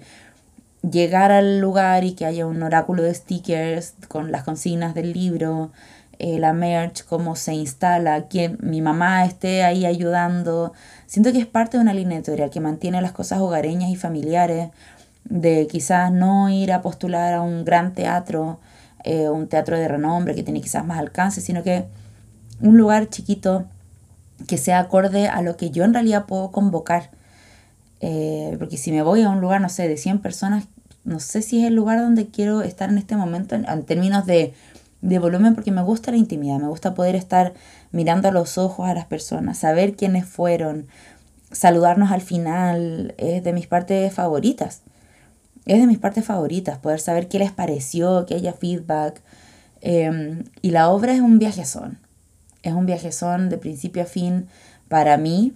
[0.90, 5.72] llegar al lugar y que haya un oráculo de stickers con las consignas del libro,
[6.20, 10.74] eh, la merch, cómo se instala, que mi mamá esté ahí ayudando.
[11.08, 14.70] Siento que es parte de una línea editorial que mantiene las cosas hogareñas y familiares,
[15.26, 18.60] de quizás no ir a postular a un gran teatro,
[19.04, 21.86] eh, un teatro de renombre que tiene quizás más alcance, sino que
[22.62, 23.66] un lugar chiquito
[24.48, 27.12] que sea acorde a lo que yo en realidad puedo convocar.
[28.02, 30.66] Eh, porque si me voy a un lugar, no sé, de 100 personas,
[31.04, 34.54] no sé si es el lugar donde quiero estar en este momento en, términos de,
[35.02, 37.54] de, volumen, porque me gusta la intimidad, me gusta poder estar
[37.92, 40.88] mirando a los ojos a las personas, saber quiénes fueron,
[41.52, 44.82] saludarnos al final, es de mis partes favoritas.
[45.66, 49.22] Es de mis partes favoritas, poder saber qué les pareció, que haya feedback.
[49.82, 51.98] Em, y la obra es un viajezón.
[52.66, 54.48] Es un viajezón de principio a fin
[54.88, 55.54] para mí.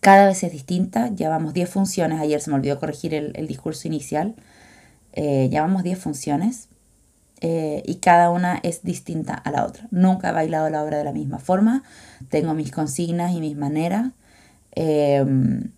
[0.00, 1.14] Cada vez es distinta.
[1.14, 2.20] Llevamos 10 funciones.
[2.20, 4.34] Ayer se me olvidó corregir el, discurso inicial.
[5.12, 6.68] Eh, llevamos 10 funciones.
[7.40, 9.86] Eh, y cada una es distinta a la otra.
[9.92, 11.84] Nunca he bailado la obra de la misma forma.
[12.30, 14.10] Tengo mis consignas y mis maneras.
[14.72, 15.70] Em,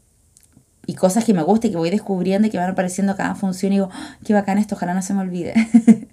[0.86, 3.72] y cosas que me gustan y que voy descubriendo y que van apareciendo cada función
[3.72, 5.52] y digo, ¡Ah, qué bacán esto, ojalá no se me olvide.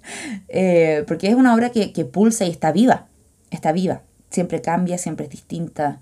[0.49, 3.07] Eh, porque es una obra que, que pulsa y está viva,
[3.51, 5.99] está viva siempre cambia, siempre es distinta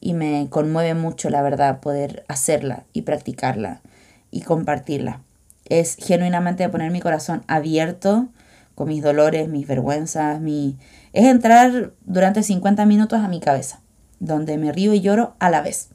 [0.00, 3.80] y me conmueve mucho, la verdad, poder hacerla y practicarla
[4.30, 5.22] y compartirla.
[5.64, 8.28] Es genuinamente poner mi corazón abierto
[8.74, 10.76] con mis dolores, mis vergüenzas, mi...
[11.12, 13.80] Es entrar durante 50 minutos a mi cabeza,
[14.20, 15.88] donde me río y lloro a la vez.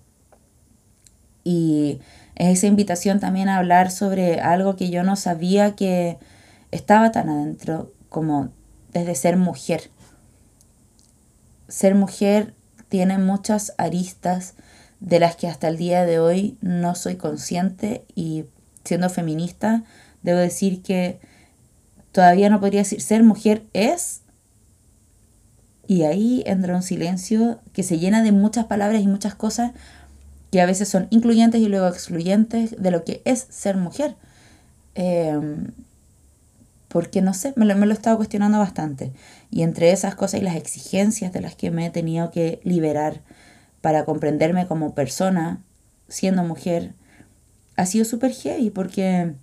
[1.44, 2.02] Y
[2.36, 6.18] es esa invitación también a hablar sobre algo que yo no sabía que
[6.72, 8.50] estaba tan adentro como
[8.92, 9.90] desde ser mujer
[11.74, 12.54] ser mujer
[12.88, 14.54] tiene muchas aristas
[15.00, 18.46] de las que hasta el día de hoy no soy consciente y
[18.84, 19.84] siendo feminista
[20.22, 21.20] debo decir que
[22.12, 24.22] todavía no podría decir ser mujer es
[25.88, 29.72] y ahí entra un silencio que se llena de muchas palabras y muchas cosas
[30.52, 34.16] que a veces son incluyentes y luego excluyentes de lo que es ser mujer.
[34.94, 35.72] Em,
[36.94, 39.14] porque no sé, me lo, me he estado cuestionando bastante.
[39.50, 43.22] Y entre esas cosas y las exigencias de las que me he tenido que liberar
[43.82, 45.64] para comprenderme como persona,
[46.08, 46.94] siendo mujer,
[47.78, 49.34] ha sido súper heavy porque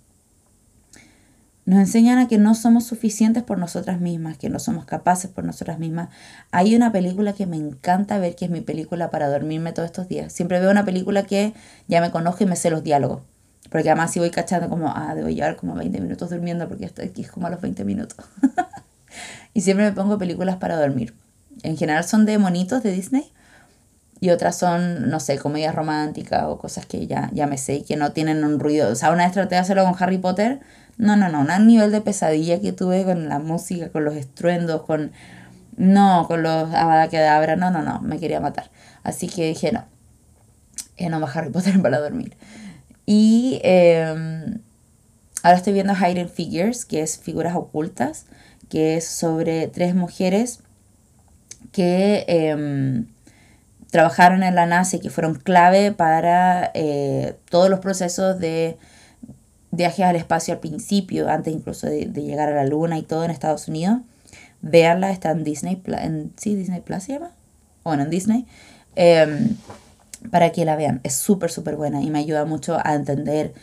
[1.65, 5.43] nos enseñan a que no somos suficientes por nosotras mismas, que no somos capaces por
[5.43, 6.07] nosotras mismas.
[6.51, 10.07] Hay una película que me encanta ver, que es mi película para dormirme todos estos
[10.07, 10.31] días.
[10.31, 11.53] Siempre veo una película que
[11.89, 13.23] ya me conozco y me sé los diálogos.
[13.71, 17.05] Porque además si voy cachando como, ah, debo llevar como 20 minutos durmiendo porque estoy
[17.05, 18.17] aquí es como a los 20 minutos.
[19.53, 21.13] y siempre me pongo películas para dormir.
[21.63, 23.31] En general son de monitos de Disney
[24.19, 27.83] y otras son, no sé, comedias románticas o cosas que ya, ya me sé y
[27.83, 28.91] que no tienen un ruido.
[28.91, 30.59] O sea, una vez traté de hacerlo con Harry Potter.
[30.97, 34.83] No, no, no, un nivel de pesadilla que tuve con la música, con los estruendos,
[34.83, 35.11] con...
[35.77, 38.69] No, con los abada kedabra, no, no, no, me quería matar.
[39.01, 39.85] Así que dije, no,
[40.97, 42.35] eh, no va Harry Potter para dormir.
[43.13, 44.59] Y em,
[45.43, 48.25] ahora estoy viendo Hidden Figures, que es figuras ocultas,
[48.69, 50.59] que es sobre tres mujeres
[51.73, 53.07] que em,
[53.89, 58.77] trabajaron en la NASA y que fueron clave para eh, todos los procesos de
[59.71, 63.31] viajes al espacio al principio, antes incluso de, llegar a la luna y todo en
[63.31, 63.99] Estados Unidos.
[64.61, 66.55] Veanla, está en Disney, en, ¿sí?
[66.55, 67.31] Disney Plus se llama,
[67.83, 68.45] o en Disney.
[68.95, 69.57] Em,
[70.29, 70.99] para que la vean.
[71.03, 73.53] Es súper, súper buena y me ayuda mucho a entender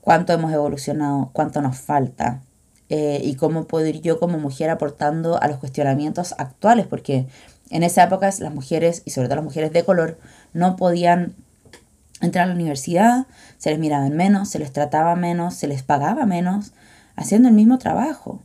[0.00, 2.42] cuánto hemos evolucionado, cuánto nos falta.
[2.88, 7.26] eh, y cómo puedo ir yo como mujer aportando a los cuestionamientos actuales, porque
[7.70, 10.18] en esa época las mujeres, y sobre todo las mujeres de color,
[10.52, 11.34] no podían
[12.20, 13.26] entrar a la universidad,
[13.58, 16.72] se les miraba en menos, se les trataba menos, se les pagaba menos,
[17.16, 18.40] haciendo el mismo trabajo.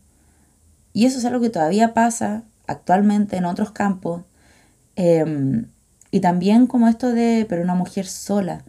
[0.94, 4.24] Y eso es algo que todavía pasa actualmente en otros campos.
[4.96, 5.68] Em,
[6.12, 8.64] y también como esto de, pero una mujer sola,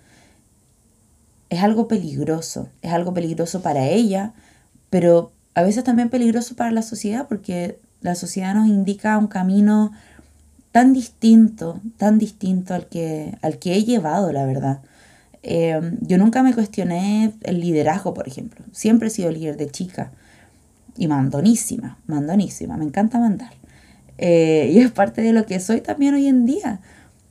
[1.50, 4.32] es algo peligroso, es algo peligroso para ella,
[4.88, 9.92] pero a veces también peligroso para la sociedad porque la sociedad nos indica un camino
[10.72, 14.80] tan distinto, tan distinto al que, al que he llevado, la verdad.
[15.42, 18.64] Em, yo nunca me cuestioné el liderazgo, por ejemplo.
[18.72, 20.12] Siempre he sido líder de chica.
[20.96, 22.76] Y mandonísima, mandonísima.
[22.76, 23.52] Me encanta mandar.
[24.18, 26.80] Eh, y es parte de lo que soy también hoy en día.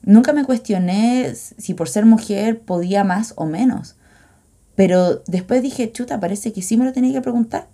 [0.04, 3.96] Nunca me cuestioné si por ser mujer podía más o menos.
[4.76, 7.68] Pero después dije, chuta, parece que sí me lo tenía que preguntar.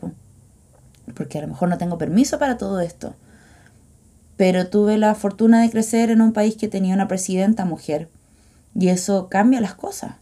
[1.14, 3.16] Porque a lo mejor no tengo permiso para todo esto.
[4.36, 8.10] Pero tuve la fortuna de crecer en un país que tenía una presidenta mujer.
[8.76, 10.16] Y eso cambia las cosas.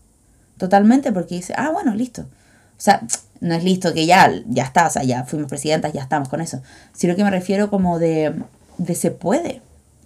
[0.57, 2.21] Totalmente, porque dice, ah, bueno, listo.
[2.21, 3.01] O sea,
[3.41, 6.39] no es listo que ya, ya está, o sea, ya fuimos presidentas, ya estamos con
[6.39, 6.61] eso.
[6.93, 8.33] Sino que me refiero como de,
[8.77, 9.61] de se puede.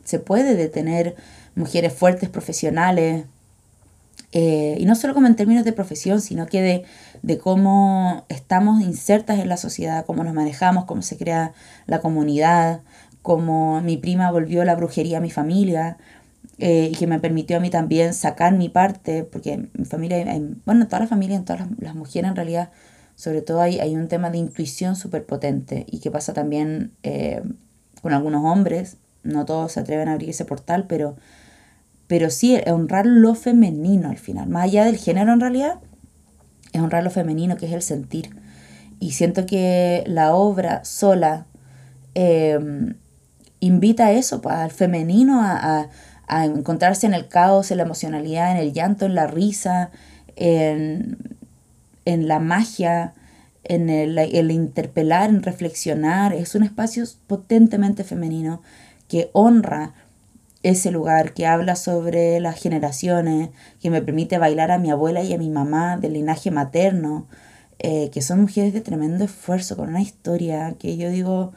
[0.06, 1.16] Se puede de tener
[1.60, 3.26] mujeres fuertes, profesionales.
[4.32, 6.86] Eh, y no solo como en términos de profesión, sino que de,
[7.22, 11.54] de cómo estamos insertas en la sociedad, cómo nos manejamos, cómo se crea
[11.88, 12.82] la comunidad,
[13.22, 15.98] cómo mi prima volvió la brujería a mi familia,
[16.62, 20.26] eh, y que me permitió a mí también sacar mi parte, porque mi familia,
[20.66, 22.70] bueno, toda la familia, en todas las, mujeres en realidad,
[23.16, 27.42] sobre todo hay, hay un tema de intuición súper potente y que pasa también eh,
[28.02, 31.16] con algunos hombres, no todos se atreven a abrir ese portal, pero,
[32.10, 35.80] pero sí, honrar lo femenino al final, más allá del género en realidad,
[36.74, 38.36] es honrar lo femenino, que es el sentir.
[39.00, 41.46] Y siento que la obra sola
[42.16, 42.60] eh,
[43.62, 45.88] invita a eso, pues, al femenino, a
[46.30, 49.90] a encontrarse en el caos, en la emocionalidad, en el llanto, en la risa,
[50.36, 51.18] en,
[52.06, 53.14] la magia,
[53.64, 56.34] en el, interpelar, en reflexionar.
[56.34, 58.62] Es un espacio potentemente femenino
[59.08, 59.94] que honra
[60.64, 65.34] ese lugar, que habla sobre las generaciones, que me permite bailar a mi abuela y
[65.34, 67.28] a mi mamá del linaje materno,
[67.80, 71.54] eh, que son mujeres de tremendo esfuerzo, con una historia que yo digo,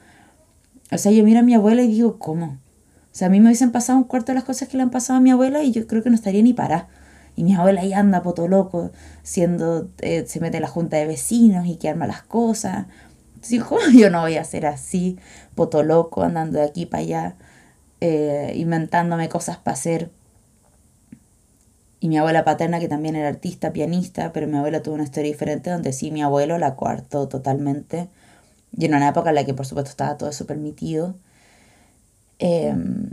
[0.93, 2.59] o sea, yo miro a mi abuela y digo, ¿cómo?
[3.12, 4.91] O sea, a mí me hubiesen pasado un cuarto de las cosas que le han
[4.91, 6.88] pasado a mi abuela y yo creo que no estaría ni para.
[7.35, 11.07] Y mi abuela ahí anda poto loco, siendo, eh, se mete en la junta de
[11.07, 12.87] vecinos y que arma las cosas.
[13.35, 15.19] Entonces, ¿cómo yo no voy a ser así,
[15.55, 17.37] poto loco, andando de aquí para allá,
[18.05, 20.11] eh, inventándome cosas para hacer?
[22.01, 25.31] Y mi abuela paterna, que también era artista, pianista, pero mi abuela tuvo una historia
[25.31, 28.09] diferente donde sí, mi abuelo la coartó totalmente.
[28.77, 31.15] Y en una época en la que por supuesto estaba todo eso permitido.
[32.41, 33.11] Em,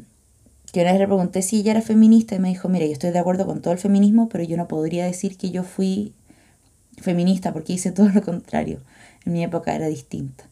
[0.74, 3.12] que una vez le pregunté si ella era feminista y me dijo, mira, yo estoy
[3.12, 6.14] de acuerdo con todo el feminismo, pero yo no podría decir que yo fui
[6.98, 8.80] feminista porque hice todo lo contrario.
[9.26, 10.46] En mi época era distinta.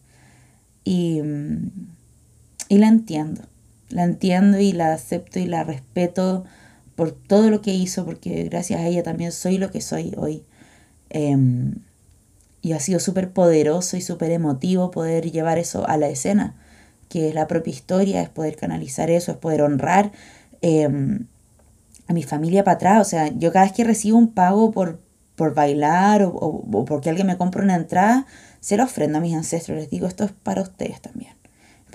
[0.83, 1.71] Y, mm,
[2.69, 3.41] y la entiendo.
[3.89, 6.45] La entiendo y la acepto y la respeto
[6.95, 10.43] por todo lo que hizo, porque gracias a ella también soy lo que soy hoy.
[11.09, 11.75] Em,
[12.61, 16.55] y ha sido súper poderoso y súper emotivo poder llevar eso a la escena
[17.09, 20.11] que es la propia historia, es poder canalizar eso, es poder honrar
[20.61, 21.27] em,
[22.07, 23.07] a mi familia para atrás.
[23.07, 25.01] O sea, yo cada vez que recibo un pago por,
[25.35, 28.25] por bailar o, porque alguien me compra una entrada,
[28.59, 29.77] se lo ofrendo a mis ancestros.
[29.77, 31.36] Les digo, esto es para ustedes también.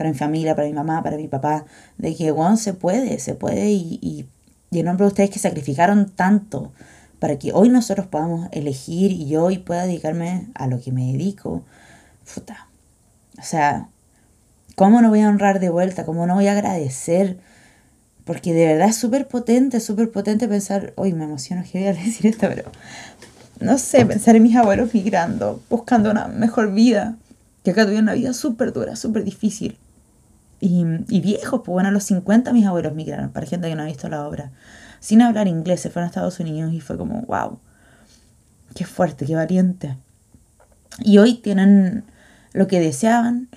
[0.02, 1.64] Para mi familia, para mi mamá, para mi papá.
[1.96, 3.70] De que, bueno, se puede, se puede.
[3.70, 6.72] Y, y, en nombre de ustedes que sacrificaron tanto
[7.18, 11.12] para que hoy nosotros podamos elegir y yo hoy pueda dedicarme a lo que me
[11.12, 11.62] dedico.
[12.34, 12.66] Puta.
[13.38, 13.88] O sea,
[14.74, 16.04] ¿Cómo no voy a honrar de vuelta?
[16.04, 17.38] ¿Cómo no voy a agradecer?
[18.24, 21.92] Porque de verdad es súper potente, súper potente pensar, hoy me emociono que voy a
[21.92, 22.64] decir esto, pero
[23.60, 27.16] no sé, pensar en mis abuelos migrando, buscando una mejor vida,
[27.64, 29.78] que acá tuvieron una vida súper dura, súper difícil.
[30.64, 33.87] Y, viejos, pues bueno, a los 50 mis abuelos migraron, para gente que no ha
[33.87, 34.53] visto la obra,
[35.01, 37.58] sin hablar inglés, se fueron a Estados Unidos y fue como, wow,
[38.77, 39.96] qué fuerte, qué valiente.
[41.00, 42.04] Y hoy tienen
[42.52, 43.48] lo que deseaban,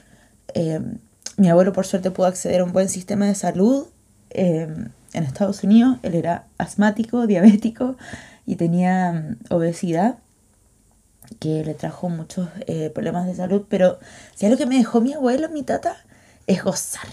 [0.56, 0.82] eh,
[1.38, 3.86] mi abuelo por suerte pudo acceder a un buen sistema de salud
[4.32, 4.68] eh,
[5.14, 5.98] en Estados Unidos.
[6.02, 7.98] Él era asmático, diabético
[8.48, 10.18] y tenía mm, obesidad
[11.40, 13.66] que le trajo muchos eh, problemas de salud.
[13.70, 14.00] Pero
[14.34, 15.98] si algo que me dejó mi abuelo, mi tata,
[16.48, 17.08] es gozar.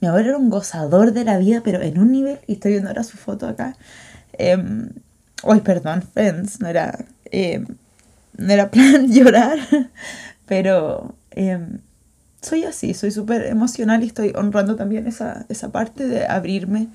[0.00, 2.88] Mi abuelo era un gozador de la vida, pero en un nivel, y estoy viendo
[2.88, 3.76] ahora su foto acá.
[4.34, 4.56] Eh,
[5.64, 7.66] perdón, friends, no era, em,
[8.36, 9.58] no era plan llorar,
[10.46, 11.80] pero Em,
[12.40, 16.88] soy así, soy súper emocional y estoy honrando también esa, esa parte de abrirme.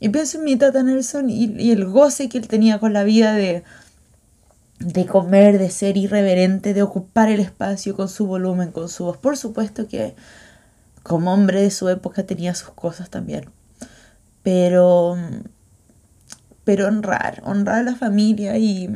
[0.00, 3.04] Y pienso en mi tata Nelson y, y el goce que él tenía con la
[3.04, 3.64] vida de,
[4.80, 9.16] de comer, de ser irreverente, de ocupar el espacio con su volumen, con su voz.
[9.16, 10.14] Por supuesto que
[11.04, 13.50] como hombre de su época tenía sus cosas también.
[14.42, 15.16] Pero,
[16.64, 18.90] pero honrar, honrar a la familia y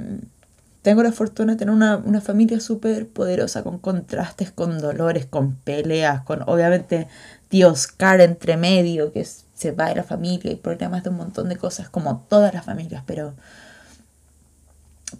[0.82, 5.54] tengo la fortuna de tener una, una familia súper poderosa, con contrastes, con dolores, con
[5.54, 7.08] peleas, con obviamente
[7.48, 11.50] tío Oscar entre medio, que se va de la familia y problemas de un montón
[11.50, 13.34] de cosas, como todas las familias, pero,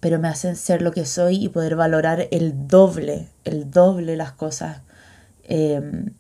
[0.01, 4.33] pero me hacen ser lo que soy y poder valorar el doble, el doble las
[4.33, 4.81] cosas
[5.45, 6.15] em,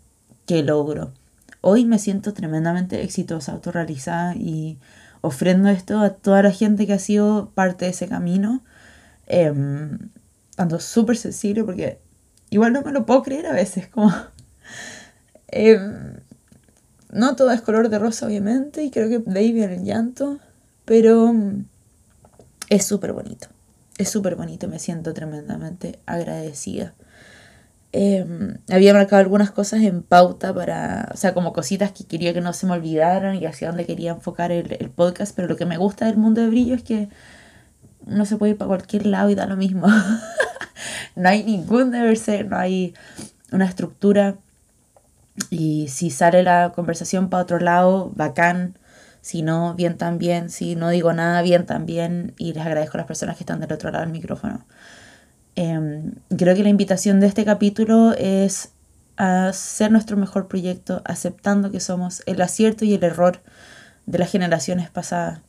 [0.48, 1.12] que logro.
[1.60, 4.78] Hoy me siento tremendamente exitosa, autorrealizada y
[5.20, 8.64] ofrendo esto a toda la gente que ha sido parte de ese camino
[9.26, 9.52] eh,
[10.56, 12.00] ando súper sencillo porque
[12.48, 14.12] igual no me lo puedo creer a veces, como...
[15.50, 16.16] Em,
[17.10, 20.40] no todo es color de rosa, obviamente, y creo que de ahí el llanto,
[20.84, 21.34] pero
[22.68, 23.48] es súper bonito.
[23.96, 26.92] Es súper bonito, me siento tremendamente agradecida.
[27.92, 32.42] Em, había marcado algunas cosas en pauta para, o sea, como cositas que quería que
[32.42, 35.64] no se me olvidaran y hacia dónde quería enfocar el, el podcast, pero lo que
[35.64, 37.08] me gusta del mundo de brillo es que
[38.06, 39.86] no se puede ir para cualquier lado y da lo mismo.
[41.16, 42.94] no hay ningún deber ser, no hay
[43.52, 44.36] una estructura.
[45.50, 48.76] Y si sale la conversación para otro lado, bacán.
[49.20, 50.50] Si no, bien también.
[50.50, 52.34] Si no digo nada, bien también.
[52.38, 54.64] Y les agradezco a las personas que están del otro lado del micrófono.
[55.60, 58.70] Em, creo que la invitación de este capítulo es
[59.16, 63.40] a ser nuestro mejor proyecto, aceptando que somos el acierto y el error
[64.06, 65.40] de las generaciones pasadas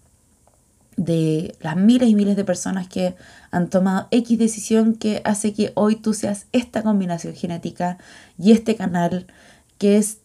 [0.98, 3.14] de las miles y miles de personas que
[3.52, 8.00] han tomado X decisión que hace que hoy tú seas esta combinación genética
[8.40, 9.28] y este canal
[9.78, 10.18] que es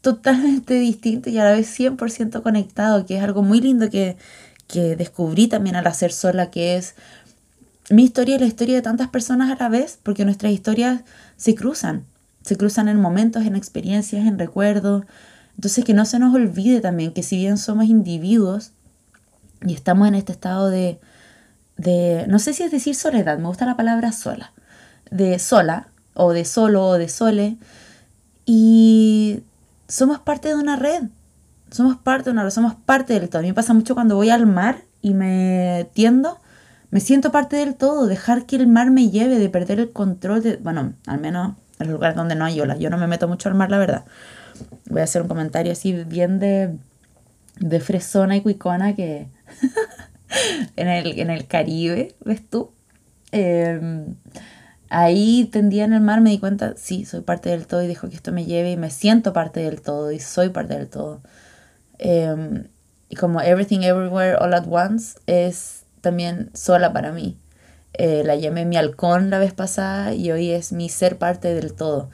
[0.00, 4.16] totalmente distinto y a la vez 100% conectado, que es algo muy lindo que,
[4.66, 6.96] que descubrí también al hacer sola, que es
[7.90, 11.02] mi historia y la historia de tantas personas a la vez, porque nuestras historias
[11.36, 12.04] se cruzan,
[12.42, 15.04] se cruzan en momentos, en experiencias, en recuerdos.
[15.56, 18.72] Entonces que no se nos olvide también que si bien somos individuos,
[19.66, 21.00] y estamos en este estado de,
[21.76, 24.52] de, no sé si es decir soledad, me gusta la palabra sola,
[25.10, 27.56] de sola, o de solo, o de sole,
[28.44, 29.42] y
[29.88, 31.04] somos parte de una red,
[31.70, 33.40] somos parte de una red, somos parte del todo.
[33.40, 36.38] A mí me pasa mucho cuando voy al mar y me tiendo,
[36.90, 40.42] me siento parte del todo, dejar que el mar me lleve, de perder el control
[40.42, 43.28] de, bueno, al menos en los lugares donde no hay olas, yo no me meto
[43.28, 44.04] mucho al mar, la verdad.
[44.88, 46.76] Voy a hacer un comentario así bien de,
[47.60, 49.28] de fresona y cuicona que
[50.76, 52.72] en, el, en el Caribe, ¿ves tú?
[53.32, 54.14] Em,
[54.88, 58.08] ahí tendía en el mar, me di cuenta, sí, soy parte del todo y dejo
[58.08, 61.20] que esto me lleve y me siento parte del todo y soy parte del todo.
[61.98, 62.64] Em,
[63.10, 67.38] y como Everything Everywhere All at Once es también sola para mí.
[67.94, 71.74] Eh, la llamé mi halcón la vez pasada y hoy es mi ser parte del
[71.74, 72.10] todo.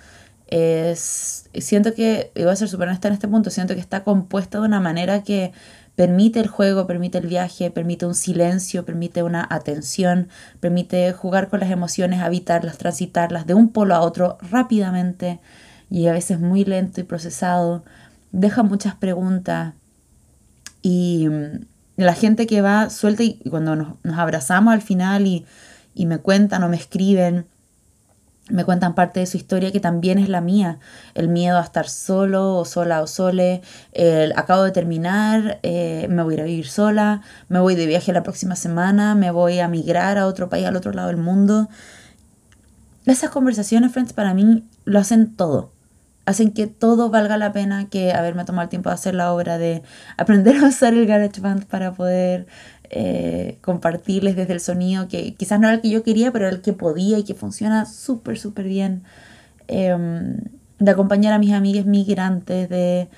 [0.47, 4.61] Es, siento que, voy a ser súper honesta en este punto, siento que está compuesto
[4.61, 5.53] de una manera que
[5.97, 10.28] permite el juego, permite el viaje, permite un silencio, permite una atención,
[10.61, 15.41] permite jugar con las emociones, habitarlas, transitarlas de un polo a otro rápidamente
[15.91, 17.85] y a veces muy lento y procesado.
[18.32, 19.74] Deja muchas preguntas
[20.82, 21.66] y mm,
[21.97, 25.47] la gente que va suelta y cuando nos, abrazamos al final y,
[25.95, 27.47] y me cuentan o me escriben,
[28.51, 30.78] me cuentan parte de su historia que también es la mía.
[31.14, 33.62] El miedo a estar solo o sola o sole.
[33.92, 37.86] El, acabo de terminar, eh, me voy a ir a vivir sola, me voy de
[37.86, 41.16] viaje la próxima semana, me voy a migrar a otro país, al otro lado del
[41.16, 41.68] mundo.
[43.07, 45.74] Esas conversaciones, friends, para mí lo hacen todo.
[46.27, 49.59] Hacen que todo valga la pena que haberme tomado el tiempo de hacer la obra,
[49.59, 49.83] de
[50.16, 52.47] aprender a usar el GarageBand para poder
[52.91, 56.55] eh, compartirles desde el sonido que quizás no era el que yo quería, pero era
[56.55, 59.05] el que podía y que funciona súper, súper bien.
[59.68, 60.39] Em,
[60.79, 63.09] de acompañar a mis amigas migrantes, de,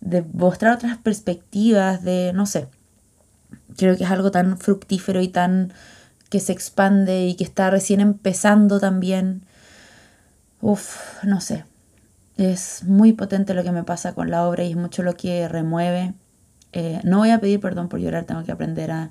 [0.00, 2.68] de mostrar otras perspectivas, de, no sé,
[3.76, 5.72] creo que es algo tan fructífero y tan
[6.30, 9.42] que se expande y que está recién empezando también.
[10.60, 11.64] Uf, no sé.
[12.40, 15.46] Es muy potente lo que me pasa con la obra y es mucho lo que
[15.46, 16.14] remueve.
[16.72, 19.10] Eh, no voy a pedir perdón por llorar, tengo que aprender a,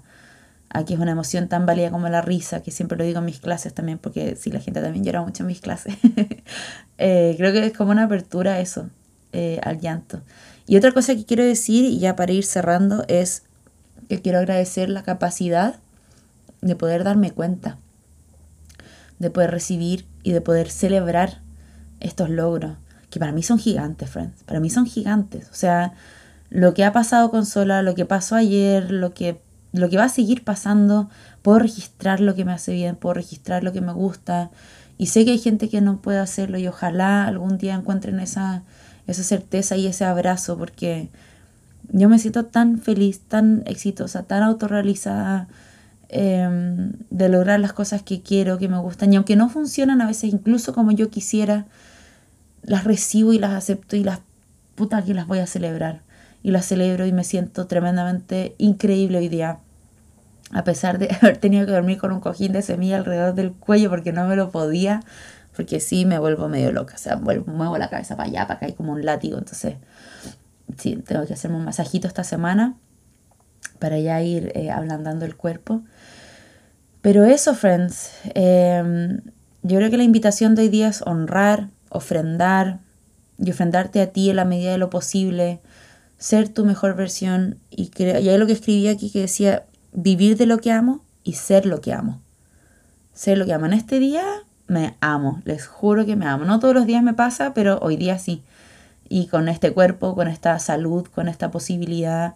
[0.88, 3.40] que es una emoción tan válida como la risa, que siempre lo digo en mis
[3.40, 5.96] clases también, porque sí, la gente también llora mucho en mis clases.
[7.02, 8.90] Eh, creo que es como una apertura a eso,
[9.32, 10.22] eh, al llanto.
[10.68, 13.44] Y otra cosa que quiero decir, y ya para ir cerrando, es
[14.10, 15.76] que quiero agradecer la capacidad
[16.62, 17.78] de poder darme cuenta,
[19.20, 21.42] de poder recibir y de poder celebrar
[22.02, 22.76] estos logros,
[23.10, 25.50] que para mí son gigantes, friends, para mí son gigantes.
[25.52, 25.94] O sea,
[26.50, 29.42] lo que ha pasado con Sola, lo que pasó ayer, lo que,
[29.72, 31.10] lo que va a seguir pasando,
[31.42, 34.52] puedo registrar lo que me hace bien, puedo registrar lo que me gusta.
[34.98, 38.64] Y sé que hay gente que no puede hacerlo y ojalá algún día encuentren esa,
[39.08, 41.10] esa certeza y ese abrazo, porque
[41.92, 45.48] yo me siento tan feliz, tan exitosa, tan autorrealizada
[46.10, 49.14] em, de lograr las cosas que quiero, que me gustan.
[49.14, 51.66] Y aunque no funcionan a veces incluso como yo quisiera,
[52.70, 54.20] las recibo y las acepto y las
[54.76, 56.02] putas que las voy a celebrar
[56.44, 59.58] y la celebro y me siento tremendamente increíble hoy día.
[60.52, 63.90] A pesar de haber tenido que dormir con un cojín de semilla alrededor del cuello
[63.90, 65.02] porque no me lo podía,
[65.56, 68.68] porque sí me vuelvo medio loca, o sea, muevo la cabeza para allá, para acá,
[68.70, 69.40] y como un látigo.
[69.40, 69.78] Entonces,
[70.78, 72.76] sí, tengo que hacerme un masajito esta semana
[73.80, 75.82] para ya ir eh, ablandando el cuerpo.
[77.02, 79.22] Pero eso, friends, em,
[79.64, 82.80] yo creo que la invitación de hoy día es honrar, ofrendar
[83.38, 85.60] y ofrendarte a ti en la medida de lo posible,
[86.18, 90.46] ser tu mejor versión y, y hay lo que escribí aquí que decía vivir de
[90.46, 92.22] lo que amo y ser lo que amo.
[93.14, 93.66] Ser lo que amo.
[93.66, 94.24] En este día
[94.68, 96.46] me amo, les juro que me amo.
[96.46, 98.44] No todos los días me pasa, pero hoy día sí.
[99.10, 102.36] Y con este cuerpo, con esta salud, con esta posibilidad.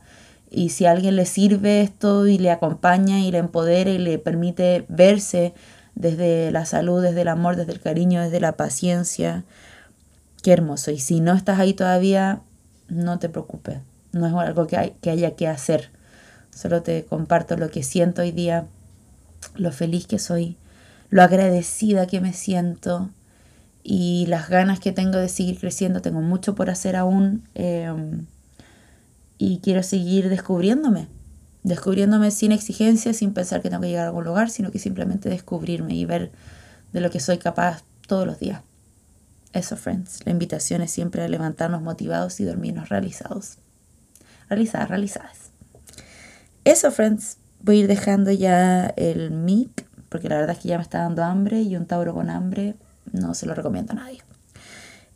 [0.50, 4.18] Y si a alguien le sirve esto y le acompaña y le empodera y le
[4.18, 5.54] permite verse
[5.96, 9.44] desde la salud, desde el amor, desde el cariño, desde la paciencia,
[10.42, 10.92] qué hermoso.
[10.92, 12.42] Y si no estás ahí todavía,
[12.88, 13.80] no te preocupes,
[14.12, 15.90] no es algo que, hay, que haya que hacer.
[16.54, 18.68] Solo te comparto lo que siento hoy día,
[19.56, 20.58] lo feliz que soy,
[21.10, 23.10] lo agradecida que me siento
[23.84, 26.02] y las ganas que tengo de seguir creciendo.
[26.02, 28.26] Tengo mucho por hacer aún em,
[29.38, 31.08] y quiero seguir descubriéndome.
[31.64, 35.30] Descubriéndome sin exigencia, sin pensar que tengo que llegar a algún lugar, sino que simplemente
[35.30, 36.32] descubrirme y ver
[36.92, 38.62] de lo que soy capaz todos los días.
[39.54, 40.20] Eso, friends.
[40.26, 43.58] La invitación es siempre a levantarnos motivados y dormirnos realizados.
[44.50, 45.52] Realizadas, realizadas.
[46.66, 47.38] Eso, friends.
[47.62, 51.00] Voy a ir dejando ya el mic, porque la verdad es que ya me está
[51.00, 52.76] dando hambre y un Tauro con hambre
[53.12, 54.22] no se lo recomiendo a nadie.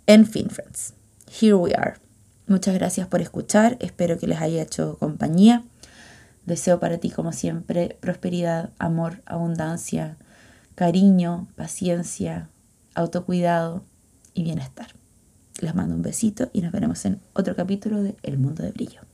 [0.05, 0.93] En fin, friends.
[1.41, 1.95] Here we are.
[2.47, 3.75] Muchas gracias por escuchar.
[3.81, 5.63] Espero que les haya hecho compañía.
[6.47, 10.15] Deseo para ti, como siempre, prosperidad, amor, abundancia,
[10.75, 12.47] cariño, paciencia,
[12.95, 13.83] autocuidado
[14.33, 14.87] y bienestar.
[15.59, 19.06] Les mando un besito y nos veremos en otro capítulo de El Mundo de Brillo.